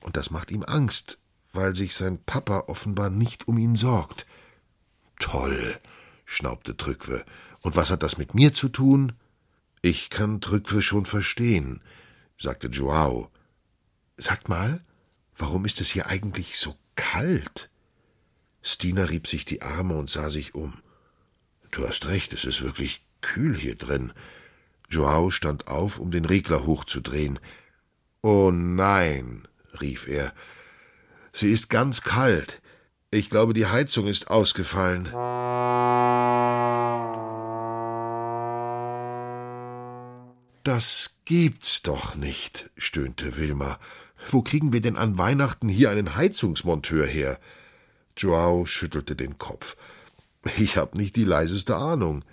Und 0.00 0.16
das 0.16 0.30
macht 0.30 0.50
ihm 0.50 0.62
Angst, 0.62 1.18
weil 1.52 1.74
sich 1.74 1.94
sein 1.94 2.22
Papa 2.24 2.64
offenbar 2.66 3.10
nicht 3.10 3.48
um 3.48 3.58
ihn 3.58 3.76
sorgt. 3.76 4.26
Toll, 5.18 5.80
schnaubte 6.28 6.76
Trückwe. 6.76 7.24
Und 7.62 7.74
was 7.74 7.90
hat 7.90 8.02
das 8.02 8.18
mit 8.18 8.34
mir 8.34 8.52
zu 8.52 8.68
tun? 8.68 9.14
Ich 9.80 10.10
kann 10.10 10.42
Trückwe 10.42 10.82
schon 10.82 11.06
verstehen, 11.06 11.80
sagte 12.38 12.68
Joao. 12.68 13.30
Sagt 14.18 14.48
mal, 14.48 14.84
warum 15.36 15.64
ist 15.64 15.80
es 15.80 15.88
hier 15.88 16.06
eigentlich 16.06 16.58
so 16.58 16.76
kalt? 16.96 17.70
Stina 18.60 19.04
rieb 19.04 19.26
sich 19.26 19.46
die 19.46 19.62
Arme 19.62 19.96
und 19.96 20.10
sah 20.10 20.28
sich 20.28 20.54
um. 20.54 20.74
Du 21.70 21.88
hast 21.88 22.06
recht, 22.08 22.34
es 22.34 22.44
ist 22.44 22.60
wirklich 22.60 23.00
kühl 23.22 23.56
hier 23.56 23.76
drin. 23.76 24.12
Joao 24.90 25.30
stand 25.30 25.68
auf, 25.68 25.98
um 25.98 26.10
den 26.10 26.26
Regler 26.26 26.66
hochzudrehen. 26.66 27.38
Oh 28.20 28.50
nein, 28.52 29.48
rief 29.80 30.06
er. 30.06 30.34
Sie 31.32 31.52
ist 31.52 31.70
ganz 31.70 32.02
kalt. 32.02 32.60
Ich 33.10 33.30
glaube, 33.30 33.54
die 33.54 33.64
Heizung 33.64 34.06
ist 34.06 34.30
ausgefallen. 34.30 35.06
Das 40.62 41.18
gibt's 41.24 41.80
doch 41.80 42.16
nicht, 42.16 42.68
stöhnte 42.76 43.38
Wilma. 43.38 43.78
Wo 44.30 44.42
kriegen 44.42 44.74
wir 44.74 44.82
denn 44.82 44.98
an 44.98 45.16
Weihnachten 45.16 45.70
hier 45.70 45.88
einen 45.88 46.16
Heizungsmonteur 46.16 47.06
her? 47.06 47.40
Joao 48.14 48.66
schüttelte 48.66 49.16
den 49.16 49.38
Kopf. 49.38 49.76
Ich 50.58 50.76
hab 50.76 50.94
nicht 50.94 51.16
die 51.16 51.24
leiseste 51.24 51.76
Ahnung. 51.76 52.26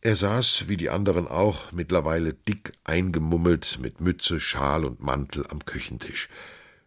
Er 0.00 0.16
saß, 0.16 0.66
wie 0.68 0.78
die 0.78 0.88
anderen 0.88 1.28
auch, 1.28 1.72
mittlerweile 1.72 2.32
dick 2.32 2.72
eingemummelt 2.84 3.78
mit 3.82 4.00
Mütze, 4.00 4.40
Schal 4.40 4.86
und 4.86 5.02
Mantel 5.02 5.46
am 5.50 5.66
Küchentisch. 5.66 6.30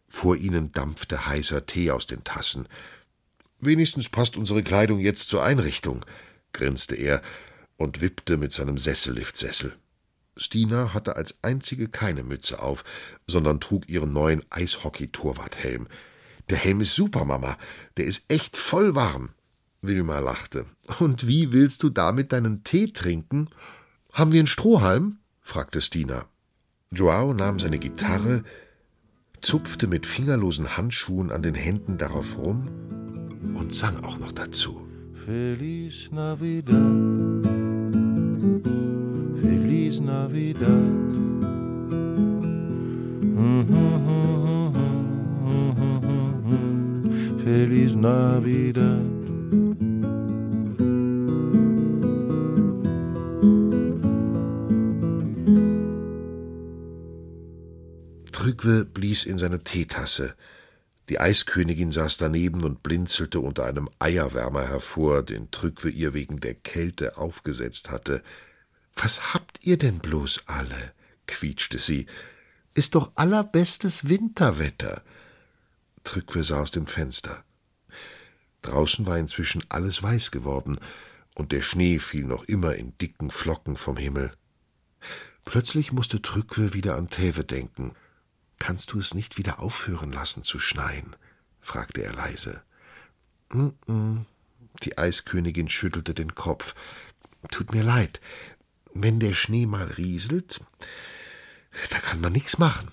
Vor 0.08 0.36
ihnen 0.36 0.72
dampfte 0.72 1.28
heißer 1.28 1.66
Tee 1.66 1.92
aus 1.92 2.08
den 2.08 2.24
Tassen. 2.24 2.68
Wenigstens 3.60 4.10
passt 4.10 4.38
unsere 4.38 4.64
Kleidung 4.64 5.00
jetzt 5.00 5.30
zur 5.30 5.44
Einrichtung, 5.44 6.06
grinste 6.54 6.96
er 6.96 7.22
und 7.76 8.02
wippte 8.02 8.38
mit 8.38 8.54
seinem 8.54 8.78
Sesselliftsessel. 8.78 9.74
Stina 10.38 10.94
hatte 10.94 11.16
als 11.16 11.36
einzige 11.42 11.90
keine 11.90 12.24
Mütze 12.24 12.62
auf, 12.62 12.84
sondern 13.26 13.60
trug 13.60 13.90
ihren 13.90 14.14
neuen 14.14 14.44
Eishockey-Torwarthelm. 14.50 15.88
Der 16.50 16.58
Helm 16.58 16.82
ist 16.82 16.96
super, 16.96 17.26
Mama. 17.26 17.58
Der 17.98 18.06
ist 18.06 18.32
echt 18.32 18.56
voll 18.56 18.96
warm. 18.96 19.30
Wilma 19.82 20.20
lachte. 20.20 20.66
Und 21.00 21.28
wie 21.28 21.52
willst 21.52 21.84
du 21.84 21.90
damit 21.90 22.32
deinen 22.32 22.64
Tee 22.64 22.92
trinken? 22.92 23.50
Haben 24.14 24.32
wir 24.32 24.40
einen 24.40 24.48
Strohhalm? 24.48 25.20
fragte 25.42 25.82
Stina. 25.82 26.26
Joao 26.92 27.34
nahm 27.34 27.60
seine 27.60 27.80
Gitarre, 27.80 28.44
zupfte 29.48 29.88
mit 29.88 30.06
fingerlosen 30.06 30.76
Handschuhen 30.76 31.32
an 31.32 31.42
den 31.42 31.56
Händen 31.56 31.98
darauf 31.98 32.38
rum 32.38 32.68
und 33.54 33.74
sang 33.74 34.04
auch 34.04 34.20
noch 34.20 34.34
dazu. 34.34 34.86
Feliz 35.26 36.12
Navidad. 36.12 36.76
Feliz 39.42 40.02
Navidad. 40.02 40.68
Feliz 47.46 47.96
Navidad. 47.96 49.17
Trygve 58.58 58.86
blies 58.86 59.26
in 59.26 59.38
seine 59.38 59.64
Teetasse. 59.64 60.36
Die 61.10 61.20
Eiskönigin 61.20 61.92
saß 61.92 62.18
daneben 62.18 62.64
und 62.64 62.82
blinzelte 62.82 63.40
unter 63.40 63.66
einem 63.66 63.88
Eierwärmer 64.00 64.68
hervor, 64.68 65.22
den 65.22 65.52
Trygve 65.52 65.90
ihr 65.90 66.16
wegen 66.16 66.40
der 66.40 66.56
Kälte 66.56 67.18
aufgesetzt 67.18 67.92
hatte. 67.92 68.24
Was 68.96 69.36
habt 69.36 69.64
ihr 69.64 69.78
denn 69.78 70.00
bloß 70.00 70.46
alle? 70.48 70.94
quietschte 71.28 71.78
sie. 71.78 72.08
Ist 72.74 72.96
doch 72.96 73.12
allerbestes 73.16 74.10
Winterwetter. 74.10 75.04
Trückwe 76.04 76.44
sah 76.44 76.62
aus 76.62 76.72
dem 76.72 76.88
Fenster. 76.88 77.44
Draußen 78.64 79.06
war 79.06 79.20
inzwischen 79.20 79.64
alles 79.70 80.02
weiß 80.02 80.32
geworden, 80.32 80.80
und 81.36 81.52
der 81.52 81.62
Schnee 81.62 82.00
fiel 82.00 82.24
noch 82.24 82.46
immer 82.46 82.74
in 82.76 82.98
dicken 82.98 83.30
Flocken 83.30 83.76
vom 83.76 83.98
Himmel. 83.98 84.32
Plötzlich 85.46 85.92
musste 85.92 86.24
Trückwe 86.24 86.74
wieder 86.74 86.96
an 86.96 87.12
Tewe 87.12 87.44
denken. 87.44 87.96
Kannst 88.60 88.94
du 88.94 89.00
es 89.00 89.14
nicht 89.14 89.38
wieder 89.38 89.60
aufhören 89.60 90.12
lassen 90.12 90.44
zu 90.44 90.60
schneien? 90.60 91.16
fragte 91.60 92.04
er 92.04 92.14
leise. 92.14 92.64
Mm 93.52 93.70
-mm. 93.88 94.26
Die 94.84 94.98
Eiskönigin 94.98 95.70
schüttelte 95.70 96.14
den 96.14 96.36
Kopf. 96.36 96.76
Tut 97.52 97.74
mir 97.74 97.84
leid, 97.84 98.22
wenn 98.94 99.20
der 99.20 99.34
Schnee 99.34 99.66
mal 99.66 99.86
rieselt, 99.86 100.62
da 101.90 102.00
kann 102.00 102.20
man 102.20 102.34
nichts 102.34 102.58
machen. 102.58 102.90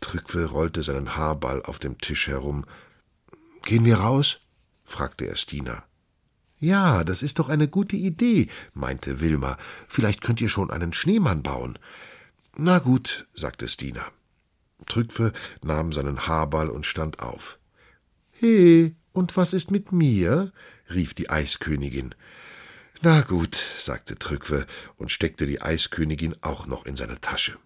Trückwe 0.00 0.46
rollte 0.46 0.82
seinen 0.82 1.16
Haarball 1.16 1.62
auf 1.62 1.78
dem 1.78 1.98
Tisch 1.98 2.28
herum. 2.28 2.64
Gehen 3.64 3.84
wir 3.84 3.96
raus? 3.96 4.40
fragte 4.84 5.26
er 5.26 5.36
Stina. 5.36 5.84
Ja, 6.58 7.04
das 7.04 7.22
ist 7.22 7.38
doch 7.38 7.48
eine 7.48 7.68
gute 7.68 7.96
Idee, 7.96 8.48
meinte 8.72 9.20
Wilma. 9.20 9.56
Vielleicht 9.88 10.20
könnt 10.20 10.40
ihr 10.40 10.48
schon 10.48 10.70
einen 10.70 10.92
Schneemann 10.92 11.42
bauen. 11.42 11.78
Na 12.56 12.78
gut, 12.78 13.26
sagte 13.34 13.68
Stina. 13.68 14.04
Trückwe 14.86 15.32
nahm 15.62 15.92
seinen 15.92 16.26
Haarball 16.26 16.70
und 16.70 16.86
stand 16.86 17.20
auf. 17.20 17.58
He, 18.30 18.94
und 19.12 19.36
was 19.36 19.52
ist 19.52 19.70
mit 19.70 19.92
mir? 19.92 20.52
rief 20.90 21.14
die 21.14 21.30
Eiskönigin. 21.30 22.14
Na 23.02 23.22
gut, 23.22 23.56
sagte 23.76 24.18
Trückwe 24.18 24.66
und 24.96 25.10
steckte 25.10 25.46
die 25.46 25.60
Eiskönigin 25.60 26.34
auch 26.40 26.66
noch 26.66 26.86
in 26.86 26.96
seine 26.96 27.20
Tasche. 27.20 27.58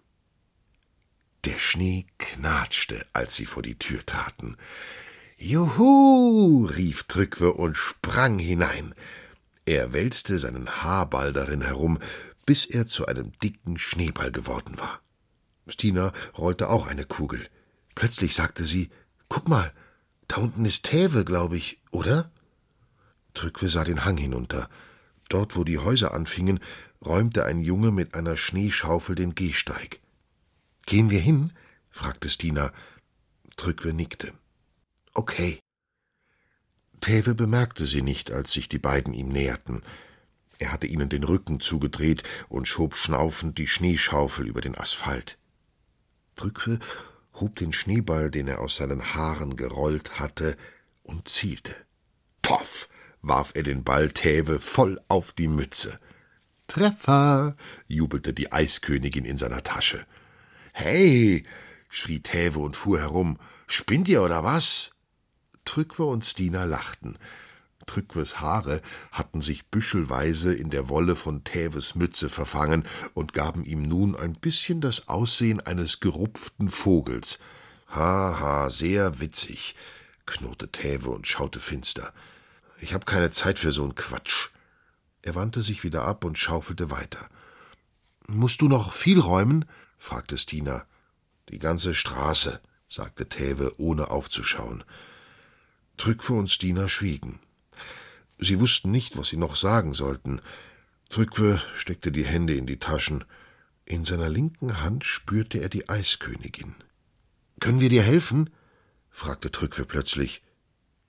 Der 1.45 1.59
Schnee 1.59 2.07
knatschte, 2.17 3.05
als 3.13 3.35
sie 3.35 3.45
vor 3.45 3.61
die 3.63 3.77
Tür 3.77 4.05
traten. 4.05 4.57
Juhu, 5.37 6.65
rief 6.65 7.03
Trückwe 7.03 7.53
und 7.53 7.77
sprang 7.77 8.39
hinein. 8.39 8.95
Er 9.65 9.93
wälzte 9.93 10.39
seinen 10.39 10.81
Haarball 10.81 11.33
darin 11.33 11.61
herum, 11.61 11.99
bis 12.47 12.65
er 12.65 12.87
zu 12.87 13.05
einem 13.05 13.31
dicken 13.37 13.77
Schneeball 13.77 14.31
geworden 14.31 14.79
war. 14.79 15.01
Stina 15.67 16.13
rollte 16.37 16.69
auch 16.69 16.87
eine 16.87 17.05
Kugel. 17.05 17.47
Plötzlich 17.95 18.35
sagte 18.35 18.65
sie: 18.65 18.89
Guck 19.29 19.47
mal, 19.47 19.73
da 20.27 20.37
unten 20.37 20.65
ist 20.65 20.83
Täve, 20.83 21.25
glaube 21.25 21.57
ich, 21.57 21.81
oder? 21.91 22.31
Trückwe 23.33 23.69
sah 23.69 23.83
den 23.83 24.05
Hang 24.05 24.17
hinunter. 24.17 24.69
Dort, 25.29 25.55
wo 25.55 25.63
die 25.63 25.77
Häuser 25.77 26.13
anfingen, 26.13 26.59
räumte 27.05 27.45
ein 27.45 27.59
Junge 27.59 27.91
mit 27.91 28.15
einer 28.15 28.37
Schneeschaufel 28.37 29.15
den 29.15 29.35
Gehsteig. 29.35 29.99
Gehen 30.85 31.09
wir 31.09 31.19
hin? 31.19 31.53
fragte 31.89 32.29
Stina. 32.29 32.71
Trückwe 33.57 33.93
nickte. 33.93 34.33
Okay. 35.13 35.59
Tewe 37.01 37.35
bemerkte 37.35 37.85
sie 37.85 38.01
nicht, 38.01 38.31
als 38.31 38.51
sich 38.51 38.69
die 38.69 38.79
beiden 38.79 39.13
ihm 39.13 39.29
näherten. 39.29 39.81
Er 40.59 40.71
hatte 40.71 40.87
ihnen 40.87 41.09
den 41.09 41.23
Rücken 41.23 41.59
zugedreht 41.59 42.23
und 42.49 42.67
schob 42.67 42.95
schnaufend 42.95 43.57
die 43.57 43.67
Schneeschaufel 43.67 44.47
über 44.47 44.61
den 44.61 44.77
Asphalt. 44.77 45.37
Drücke 46.37 46.79
hob 47.33 47.57
den 47.57 47.73
Schneeball, 47.73 48.31
den 48.31 48.47
er 48.47 48.59
aus 48.59 48.77
seinen 48.77 49.13
Haaren 49.13 49.55
gerollt 49.55 50.19
hatte, 50.19 50.55
und 51.03 51.27
zielte. 51.27 51.75
Poff! 52.41 52.89
warf 53.21 53.51
er 53.55 53.63
den 53.63 53.83
Ball 53.83 54.09
Täve 54.11 54.59
voll 54.59 55.01
auf 55.07 55.33
die 55.33 55.47
Mütze. 55.47 55.99
Treffer! 56.67 57.55
jubelte 57.87 58.33
die 58.33 58.51
Eiskönigin 58.51 59.25
in 59.25 59.37
seiner 59.37 59.63
Tasche. 59.63 60.05
Hey! 60.73 61.43
schrie 61.89 62.21
Täve 62.21 62.59
und 62.59 62.75
fuhr 62.75 62.99
herum. 62.99 63.39
Spinnt 63.67 64.07
ihr 64.07 64.21
oder 64.21 64.43
was? 64.43 64.91
Trückwe 65.65 66.05
und 66.05 66.23
Stina 66.23 66.63
lachten. 66.63 67.17
Trückwes 67.87 68.39
Haare 68.39 68.81
hatten 69.11 69.41
sich 69.41 69.65
büschelweise 69.65 70.53
in 70.53 70.69
der 70.69 70.89
Wolle 70.89 71.15
von 71.15 71.43
Täves 71.43 71.95
Mütze 71.95 72.29
verfangen 72.29 72.85
und 73.15 73.33
gaben 73.33 73.65
ihm 73.65 73.81
nun 73.81 74.15
ein 74.15 74.33
bisschen 74.33 74.79
das 74.81 75.07
Aussehen 75.07 75.59
eines 75.59 75.99
gerupften 75.99 76.69
Vogels. 76.69 77.39
Haha, 77.87 78.39
ha, 78.39 78.69
sehr 78.69 79.19
witzig, 79.19 79.75
knurrte 80.27 80.71
Täve 80.71 81.09
und 81.09 81.27
schaute 81.27 81.59
finster. 81.59 82.13
Ich 82.79 82.93
hab 82.93 83.07
keine 83.07 83.31
Zeit 83.31 83.57
für 83.57 83.69
so'n 83.69 83.95
Quatsch. 83.95 84.49
Er 85.23 85.33
wandte 85.33 85.61
sich 85.61 85.83
wieder 85.83 86.05
ab 86.05 86.23
und 86.23 86.37
schaufelte 86.37 86.91
weiter. 86.91 87.27
Musst 88.27 88.61
du 88.61 88.67
noch 88.67 88.93
viel 88.93 89.19
räumen? 89.19 89.65
fragte 89.97 90.37
Stina. 90.37 90.85
Die 91.49 91.59
ganze 91.59 91.95
Straße, 91.95 92.59
sagte 92.89 93.29
Täve, 93.29 93.73
ohne 93.79 94.11
aufzuschauen. 94.11 94.83
Trückwe 95.95 96.33
und 96.33 96.51
Stina 96.51 96.89
schwiegen. 96.89 97.39
Sie 98.39 98.59
wussten 98.59 98.91
nicht, 98.91 99.17
was 99.17 99.29
sie 99.29 99.37
noch 99.37 99.55
sagen 99.55 99.93
sollten. 99.93 100.41
Trückwe 101.09 101.61
steckte 101.73 102.11
die 102.11 102.25
Hände 102.25 102.55
in 102.55 102.67
die 102.67 102.79
Taschen. 102.79 103.23
In 103.85 104.05
seiner 104.05 104.29
linken 104.29 104.81
Hand 104.81 105.05
spürte 105.05 105.59
er 105.59 105.69
die 105.69 105.89
Eiskönigin. 105.89 106.75
Können 107.59 107.79
wir 107.79 107.89
dir 107.89 108.03
helfen? 108.03 108.49
fragte 109.09 109.51
Trückwe 109.51 109.85
plötzlich. 109.85 110.43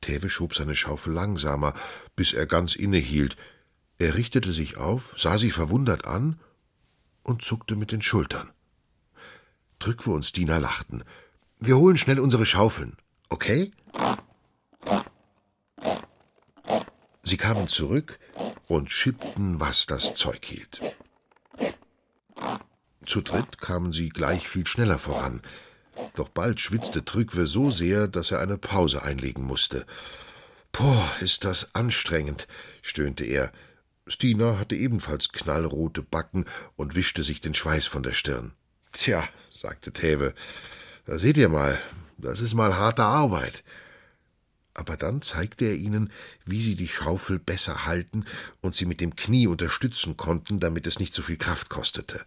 Täve 0.01 0.31
schob 0.31 0.55
seine 0.55 0.77
Schaufel 0.77 1.13
langsamer, 1.13 1.75
bis 2.17 2.33
er 2.33 2.47
ganz 2.47 2.77
innehielt. 2.77 3.37
Er 3.99 4.15
richtete 4.15 4.53
sich 4.53 4.77
auf, 4.77 5.15
sah 5.17 5.39
sie 5.39 5.51
verwundert 5.51 6.07
an 6.07 6.41
und 7.25 7.43
zuckte 7.43 7.77
mit 7.77 7.93
den 7.93 8.01
Schultern. 8.01 8.51
Trückwe 9.81 10.13
und 10.13 10.25
Stina 10.25 10.59
lachten. 10.59 11.05
Wir 11.59 11.77
holen 11.77 11.99
schnell 11.99 12.21
unsere 12.21 12.47
Schaufeln, 12.47 12.97
okay? 13.29 13.73
Sie 17.29 17.37
kamen 17.37 17.69
zurück 17.69 18.19
und 18.69 18.91
schippten, 18.91 19.61
was 19.61 19.85
das 19.85 20.15
Zeug 20.15 20.47
hielt. 20.47 20.81
Zu 23.05 23.21
dritt 23.21 23.61
kamen 23.61 23.93
sie 23.93 24.09
gleich 24.09 24.49
viel 24.49 24.67
schneller 24.67 24.99
voran. 24.99 25.43
Doch 26.15 26.31
bald 26.31 26.59
schwitzte 26.59 27.05
Trückwe 27.05 27.47
so 27.47 27.71
sehr, 27.71 28.09
dass 28.09 28.31
er 28.31 28.41
eine 28.41 28.57
Pause 28.57 29.03
einlegen 29.03 29.45
musste. 29.45 29.85
Boah, 30.73 31.07
ist 31.21 31.45
das 31.45 31.75
anstrengend, 31.75 32.49
stöhnte 32.81 33.27
er. 33.27 33.53
Stina 34.07 34.59
hatte 34.59 34.77
ebenfalls 34.77 35.29
knallrote 35.29 36.01
Backen 36.01 36.47
und 36.77 36.95
wischte 36.95 37.25
sich 37.25 37.43
den 37.43 37.55
Schweiß 37.55 37.87
von 37.87 38.03
der 38.03 38.13
Stirn. 38.13 38.55
Tja, 38.93 39.29
sagte 39.53 39.93
Täve, 39.93 40.35
da 41.05 41.19
seht 41.19 41.37
ihr 41.37 41.51
mal, 41.51 41.79
das 42.17 42.41
ist 42.41 42.55
mal 42.55 42.79
harte 42.79 43.03
Arbeit 43.03 43.65
aber 44.79 44.97
dann 44.97 45.23
zeigte 45.23 45.65
er 45.65 45.75
ihnen, 45.75 46.13
wie 46.45 46.63
sie 46.63 46.77
die 46.77 46.87
Schaufel 46.87 47.41
besser 47.41 47.85
halten 47.85 48.25
und 48.61 48.77
sie 48.77 48.87
mit 48.87 49.01
dem 49.01 49.17
Knie 49.17 49.49
unterstützen 49.49 50.17
konnten, 50.17 50.61
damit 50.61 50.87
es 50.87 51.01
nicht 51.01 51.13
so 51.13 51.23
viel 51.23 51.37
Kraft 51.37 51.69
kostete. 51.69 52.25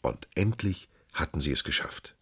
Und 0.00 0.28
endlich 0.36 0.88
hatten 1.12 1.40
sie 1.40 1.50
es 1.50 1.64
geschafft. 1.64 2.14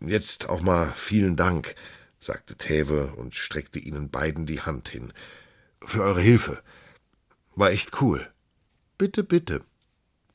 Jetzt 0.00 0.48
auch 0.48 0.60
mal 0.60 0.92
vielen 0.94 1.34
Dank, 1.34 1.74
sagte 2.20 2.54
Täve 2.56 3.14
und 3.16 3.34
streckte 3.34 3.80
ihnen 3.80 4.08
beiden 4.08 4.46
die 4.46 4.60
Hand 4.60 4.88
hin. 4.88 5.12
Für 5.84 6.04
eure 6.04 6.20
Hilfe. 6.20 6.62
War 7.56 7.70
echt 7.70 8.00
cool. 8.00 8.30
Bitte, 8.98 9.24
bitte. 9.24 9.64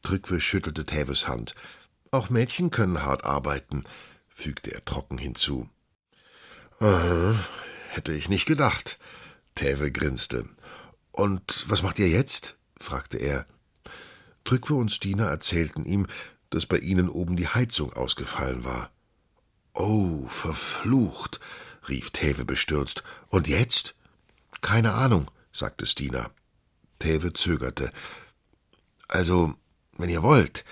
Trückwe 0.01 0.41
schüttelte 0.41 0.85
Täves 0.85 1.29
Hand. 1.29 1.55
Auch 2.11 2.29
Mädchen 2.29 2.69
können 2.69 3.03
hart 3.03 3.23
arbeiten, 3.23 3.83
fügte 4.27 4.73
er 4.73 4.83
trocken 4.83 5.17
hinzu. 5.17 5.69
Äh, 6.81 7.35
hätte 7.89 8.11
ich 8.11 8.27
nicht 8.27 8.47
gedacht. 8.47 8.97
Täve 9.53 9.91
grinste. 9.91 10.49
Und 11.11 11.69
was 11.69 11.83
macht 11.83 11.99
ihr 11.99 12.09
jetzt? 12.09 12.55
fragte 12.79 13.17
er. 13.17 13.45
Trückwe 14.45 14.73
und 14.73 14.91
Stina 14.91 15.29
erzählten 15.29 15.85
ihm, 15.85 16.07
dass 16.49 16.65
bei 16.65 16.79
ihnen 16.79 17.07
oben 17.07 17.35
die 17.35 17.47
Heizung 17.47 17.93
ausgefallen 17.93 18.63
war. 18.63 18.89
Oh, 19.73 20.27
verflucht, 20.27 21.39
rief 21.87 22.09
Täve 22.09 22.45
bestürzt. 22.45 23.03
Und 23.29 23.47
jetzt? 23.47 23.93
Keine 24.61 24.93
Ahnung, 24.93 25.29
sagte 25.53 25.85
Stina. 25.85 26.31
Täve 26.97 27.33
zögerte. 27.33 27.91
Also, 29.07 29.53
wenn 29.97 30.09
ihr 30.09 30.23
wollt. 30.23 30.65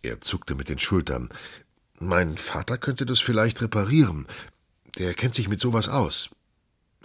Er 0.00 0.20
zuckte 0.20 0.54
mit 0.54 0.68
den 0.68 0.78
Schultern. 0.78 1.28
Mein 1.98 2.38
Vater 2.38 2.78
könnte 2.78 3.04
das 3.04 3.18
vielleicht 3.18 3.62
reparieren. 3.62 4.28
Der 4.98 5.14
kennt 5.14 5.34
sich 5.34 5.48
mit 5.48 5.60
sowas 5.60 5.88
aus. 5.88 6.30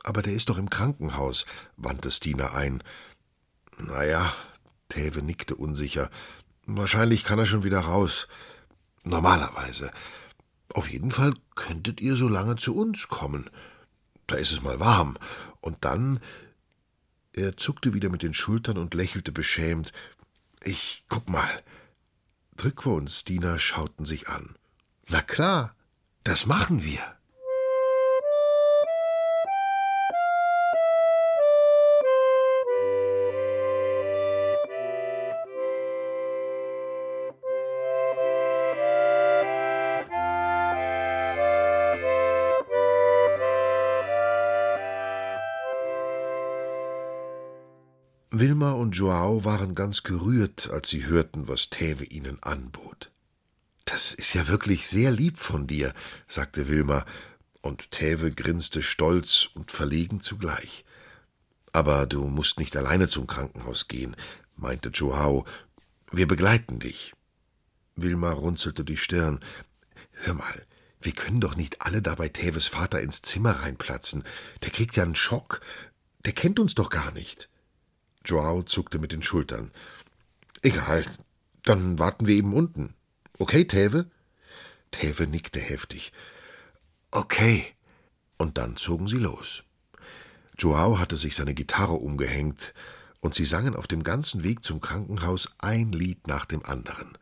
Aber 0.03 0.21
der 0.21 0.33
ist 0.33 0.49
doch 0.49 0.57
im 0.57 0.69
Krankenhaus, 0.69 1.45
wandte 1.75 2.11
Stina 2.11 2.53
ein. 2.53 2.83
Na 3.77 4.03
ja, 4.03 4.33
Täve 4.89 5.21
nickte 5.21 5.55
unsicher. 5.55 6.09
Wahrscheinlich 6.65 7.23
kann 7.23 7.39
er 7.39 7.45
schon 7.45 7.63
wieder 7.63 7.79
raus. 7.79 8.27
Normalerweise. 9.03 9.91
Auf 10.73 10.89
jeden 10.89 11.11
Fall 11.11 11.33
könntet 11.55 12.01
ihr 12.01 12.15
so 12.15 12.27
lange 12.27 12.55
zu 12.55 12.75
uns 12.75 13.07
kommen. 13.07 13.49
Da 14.27 14.35
ist 14.35 14.51
es 14.51 14.61
mal 14.61 14.79
warm. 14.79 15.17
Und 15.61 15.83
dann. 15.85 16.19
Er 17.33 17.57
zuckte 17.57 17.93
wieder 17.93 18.09
mit 18.09 18.23
den 18.23 18.33
Schultern 18.33 18.77
und 18.77 18.93
lächelte 18.93 19.31
beschämt. 19.31 19.93
Ich 20.63 21.05
guck 21.09 21.29
mal. 21.29 21.63
Trückwe 22.57 22.89
und 22.89 23.09
Stina 23.09 23.57
schauten 23.59 24.05
sich 24.05 24.27
an. 24.27 24.55
Na 25.07 25.21
klar, 25.21 25.75
das 26.23 26.45
machen 26.45 26.83
wir. 26.83 27.18
Wilma 48.39 48.71
und 48.71 48.95
Joao 48.95 49.43
waren 49.43 49.75
ganz 49.75 50.03
gerührt, 50.03 50.69
als 50.69 50.87
sie 50.87 51.05
hörten, 51.05 51.49
was 51.49 51.69
Täve 51.69 52.05
ihnen 52.05 52.41
anbot. 52.41 53.11
Das 53.83 54.13
ist 54.13 54.33
ja 54.33 54.47
wirklich 54.47 54.87
sehr 54.87 55.11
lieb 55.11 55.37
von 55.39 55.67
dir, 55.67 55.93
sagte 56.27 56.69
Wilma, 56.69 57.05
und 57.61 57.91
Täve 57.91 58.31
grinste 58.31 58.81
stolz 58.81 59.49
und 59.55 59.71
verlegen 59.71 60.21
zugleich. 60.21 60.85
Aber 61.73 62.05
du 62.05 62.27
musst 62.27 62.59
nicht 62.59 62.77
alleine 62.77 63.09
zum 63.09 63.27
Krankenhaus 63.27 63.89
gehen, 63.89 64.15
meinte 64.55 64.87
Joao. 64.87 65.45
Wir 66.11 66.27
begleiten 66.27 66.79
dich. 66.79 67.13
Wilma 67.97 68.31
runzelte 68.31 68.85
die 68.85 68.97
Stirn. 68.97 69.41
Hör 70.13 70.35
mal, 70.35 70.65
wir 71.01 71.11
können 71.11 71.41
doch 71.41 71.57
nicht 71.57 71.81
alle 71.81 72.01
da 72.01 72.15
bei 72.15 72.29
Täves 72.29 72.67
Vater 72.67 73.01
ins 73.01 73.21
Zimmer 73.21 73.51
reinplatzen. 73.63 74.23
Der 74.63 74.69
kriegt 74.69 74.95
ja 74.95 75.03
einen 75.03 75.15
Schock. 75.15 75.59
Der 76.23 76.31
kennt 76.31 76.59
uns 76.59 76.73
doch 76.73 76.89
gar 76.89 77.11
nicht. 77.11 77.48
Joao 78.29 78.63
zuckte 78.63 78.99
mit 78.99 79.11
den 79.11 79.23
Schultern. 79.23 79.71
Egal, 80.61 81.05
dann 81.63 81.99
warten 81.99 82.27
wir 82.27 82.35
eben 82.35 82.53
unten. 82.53 82.93
Okay, 83.37 83.65
Täve? 83.65 84.09
Täve 84.91 85.27
nickte 85.27 85.59
heftig. 85.59 86.11
Okay. 87.11 87.65
Und 88.37 88.57
dann 88.57 88.77
zogen 88.77 89.07
sie 89.07 89.17
los. 89.17 89.63
Joao 90.57 90.99
hatte 90.99 91.17
sich 91.17 91.35
seine 91.35 91.53
Gitarre 91.53 91.93
umgehängt, 91.93 92.73
und 93.21 93.33
sie 93.33 93.45
sangen 93.45 93.75
auf 93.75 93.87
dem 93.87 94.03
ganzen 94.03 94.43
Weg 94.43 94.63
zum 94.63 94.79
Krankenhaus 94.79 95.49
ein 95.57 95.91
Lied 95.91 96.27
nach 96.27 96.45
dem 96.45 96.63
anderen. 96.65 97.17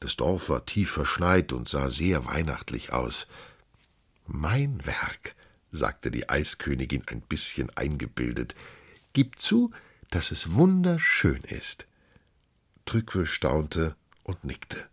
Das 0.00 0.16
Dorf 0.16 0.50
war 0.50 0.66
tief 0.66 0.90
verschneit 0.90 1.52
und 1.52 1.68
sah 1.68 1.88
sehr 1.88 2.26
weihnachtlich 2.26 2.92
aus. 2.92 3.26
Mein 4.26 4.84
Werk, 4.84 5.34
sagte 5.70 6.10
die 6.10 6.28
Eiskönigin 6.28 7.02
ein 7.06 7.22
bisschen 7.22 7.70
eingebildet. 7.76 8.54
Gib 9.14 9.40
zu, 9.40 9.70
dass 10.10 10.30
es 10.30 10.52
wunderschön 10.52 11.42
ist. 11.42 11.86
Trückwe 12.86 13.26
staunte 13.26 13.96
und 14.22 14.44
nickte. 14.44 14.88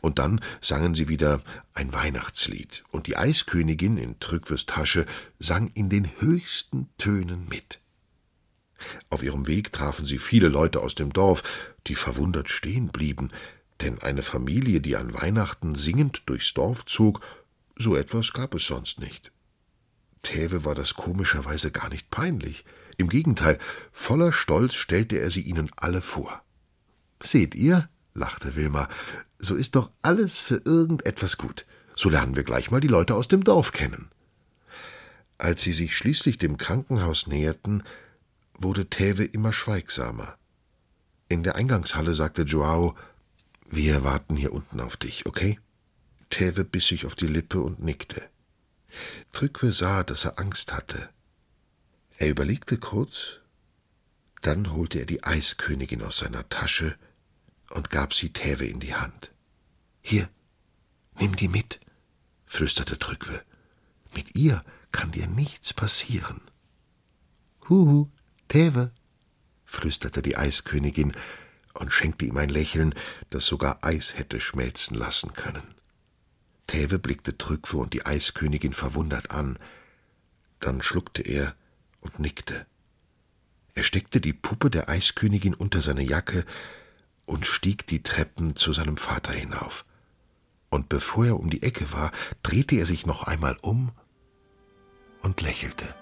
Und 0.00 0.18
dann 0.18 0.40
sangen 0.60 0.94
sie 0.94 1.08
wieder 1.08 1.42
ein 1.72 1.92
Weihnachtslied, 1.92 2.84
und 2.90 3.06
die 3.06 3.16
Eiskönigin 3.16 3.96
in 3.96 4.18
Trückwes 4.18 4.66
Tasche 4.66 5.06
sang 5.38 5.68
in 5.74 5.88
den 5.88 6.10
höchsten 6.20 6.88
Tönen 6.98 7.48
mit. 7.48 7.80
Auf 9.10 9.22
ihrem 9.22 9.46
Weg 9.46 9.72
trafen 9.72 10.06
sie 10.06 10.18
viele 10.18 10.48
Leute 10.48 10.80
aus 10.80 10.94
dem 10.94 11.12
Dorf, 11.12 11.42
die 11.86 11.94
verwundert 11.94 12.48
stehen 12.48 12.88
blieben, 12.88 13.28
denn 13.80 14.00
eine 14.00 14.22
Familie, 14.22 14.80
die 14.80 14.96
an 14.96 15.14
Weihnachten 15.14 15.74
singend 15.74 16.22
durchs 16.26 16.54
Dorf 16.54 16.84
zog, 16.84 17.20
so 17.76 17.96
etwas 17.96 18.32
gab 18.32 18.54
es 18.54 18.66
sonst 18.66 19.00
nicht. 19.00 19.32
Täve 20.22 20.64
war 20.64 20.74
das 20.74 20.94
komischerweise 20.94 21.70
gar 21.70 21.88
nicht 21.88 22.10
peinlich. 22.10 22.64
Im 22.98 23.08
Gegenteil, 23.08 23.58
voller 23.92 24.32
Stolz 24.32 24.74
stellte 24.74 25.18
er 25.18 25.30
sie 25.30 25.42
ihnen 25.42 25.70
alle 25.76 26.02
vor. 26.02 26.42
Seht 27.22 27.54
ihr, 27.54 27.88
lachte 28.12 28.56
Wilma, 28.56 28.88
so 29.38 29.54
ist 29.54 29.76
doch 29.76 29.90
alles 30.02 30.40
für 30.40 30.60
irgendetwas 30.64 31.38
gut. 31.38 31.64
So 31.94 32.10
lernen 32.10 32.36
wir 32.36 32.44
gleich 32.44 32.70
mal 32.70 32.80
die 32.80 32.88
Leute 32.88 33.14
aus 33.14 33.28
dem 33.28 33.44
Dorf 33.44 33.72
kennen. 33.72 34.10
Als 35.38 35.62
sie 35.62 35.72
sich 35.72 35.96
schließlich 35.96 36.38
dem 36.38 36.58
Krankenhaus 36.58 37.28
näherten, 37.28 37.84
wurde 38.54 38.90
Täve 38.90 39.24
immer 39.24 39.52
schweigsamer. 39.52 40.36
In 41.28 41.44
der 41.44 41.54
Eingangshalle 41.54 42.14
sagte 42.14 42.42
Joao, 42.42 42.96
wir 43.70 44.02
warten 44.02 44.36
hier 44.36 44.52
unten 44.52 44.80
auf 44.80 44.96
dich, 44.96 45.26
okay? 45.26 45.60
Täve 46.30 46.64
biss 46.64 46.88
sich 46.88 47.06
auf 47.06 47.14
die 47.14 47.28
Lippe 47.28 47.60
und 47.60 47.80
nickte. 47.80 48.28
Trückwe 49.30 49.72
sah, 49.72 50.02
dass 50.02 50.24
er 50.24 50.40
Angst 50.40 50.72
hatte. 50.72 51.10
Er 52.20 52.30
überlegte 52.30 52.78
kurz, 52.78 53.38
dann 54.42 54.72
holte 54.72 54.98
er 54.98 55.06
die 55.06 55.22
Eiskönigin 55.22 56.02
aus 56.02 56.18
seiner 56.18 56.48
Tasche 56.48 56.96
und 57.70 57.90
gab 57.90 58.12
sie 58.12 58.32
Täve 58.32 58.66
in 58.66 58.80
die 58.80 58.96
Hand. 58.96 59.32
Hier, 60.02 60.28
nimm 61.20 61.36
die 61.36 61.46
mit, 61.46 61.78
flüsterte 62.44 62.98
Trückwe. 62.98 63.40
Mit 64.16 64.34
ihr 64.34 64.64
kann 64.90 65.12
dir 65.12 65.28
nichts 65.28 65.72
passieren. 65.72 66.40
Huhu, 67.68 68.10
Täve, 68.48 68.90
flüsterte 69.64 70.20
die 70.20 70.36
Eiskönigin 70.36 71.12
und 71.74 71.92
schenkte 71.92 72.24
ihm 72.24 72.36
ein 72.36 72.48
Lächeln, 72.48 72.96
das 73.30 73.46
sogar 73.46 73.84
Eis 73.84 74.18
hätte 74.18 74.40
schmelzen 74.40 74.96
lassen 74.96 75.34
können. 75.34 75.76
Täve 76.66 76.98
blickte 76.98 77.38
Trückwe 77.38 77.76
und 77.76 77.92
die 77.92 78.04
Eiskönigin 78.04 78.72
verwundert 78.72 79.30
an, 79.30 79.56
dann 80.58 80.82
schluckte 80.82 81.22
er 81.22 81.54
und 82.00 82.18
nickte. 82.18 82.66
Er 83.74 83.84
steckte 83.84 84.20
die 84.20 84.32
Puppe 84.32 84.70
der 84.70 84.88
Eiskönigin 84.88 85.54
unter 85.54 85.82
seine 85.82 86.02
Jacke 86.02 86.44
und 87.26 87.46
stieg 87.46 87.86
die 87.86 88.02
Treppen 88.02 88.56
zu 88.56 88.72
seinem 88.72 88.96
Vater 88.96 89.32
hinauf. 89.32 89.84
Und 90.70 90.88
bevor 90.88 91.26
er 91.26 91.38
um 91.38 91.50
die 91.50 91.62
Ecke 91.62 91.92
war, 91.92 92.10
drehte 92.42 92.76
er 92.76 92.86
sich 92.86 93.06
noch 93.06 93.24
einmal 93.24 93.56
um 93.62 93.92
und 95.22 95.40
lächelte. 95.40 95.94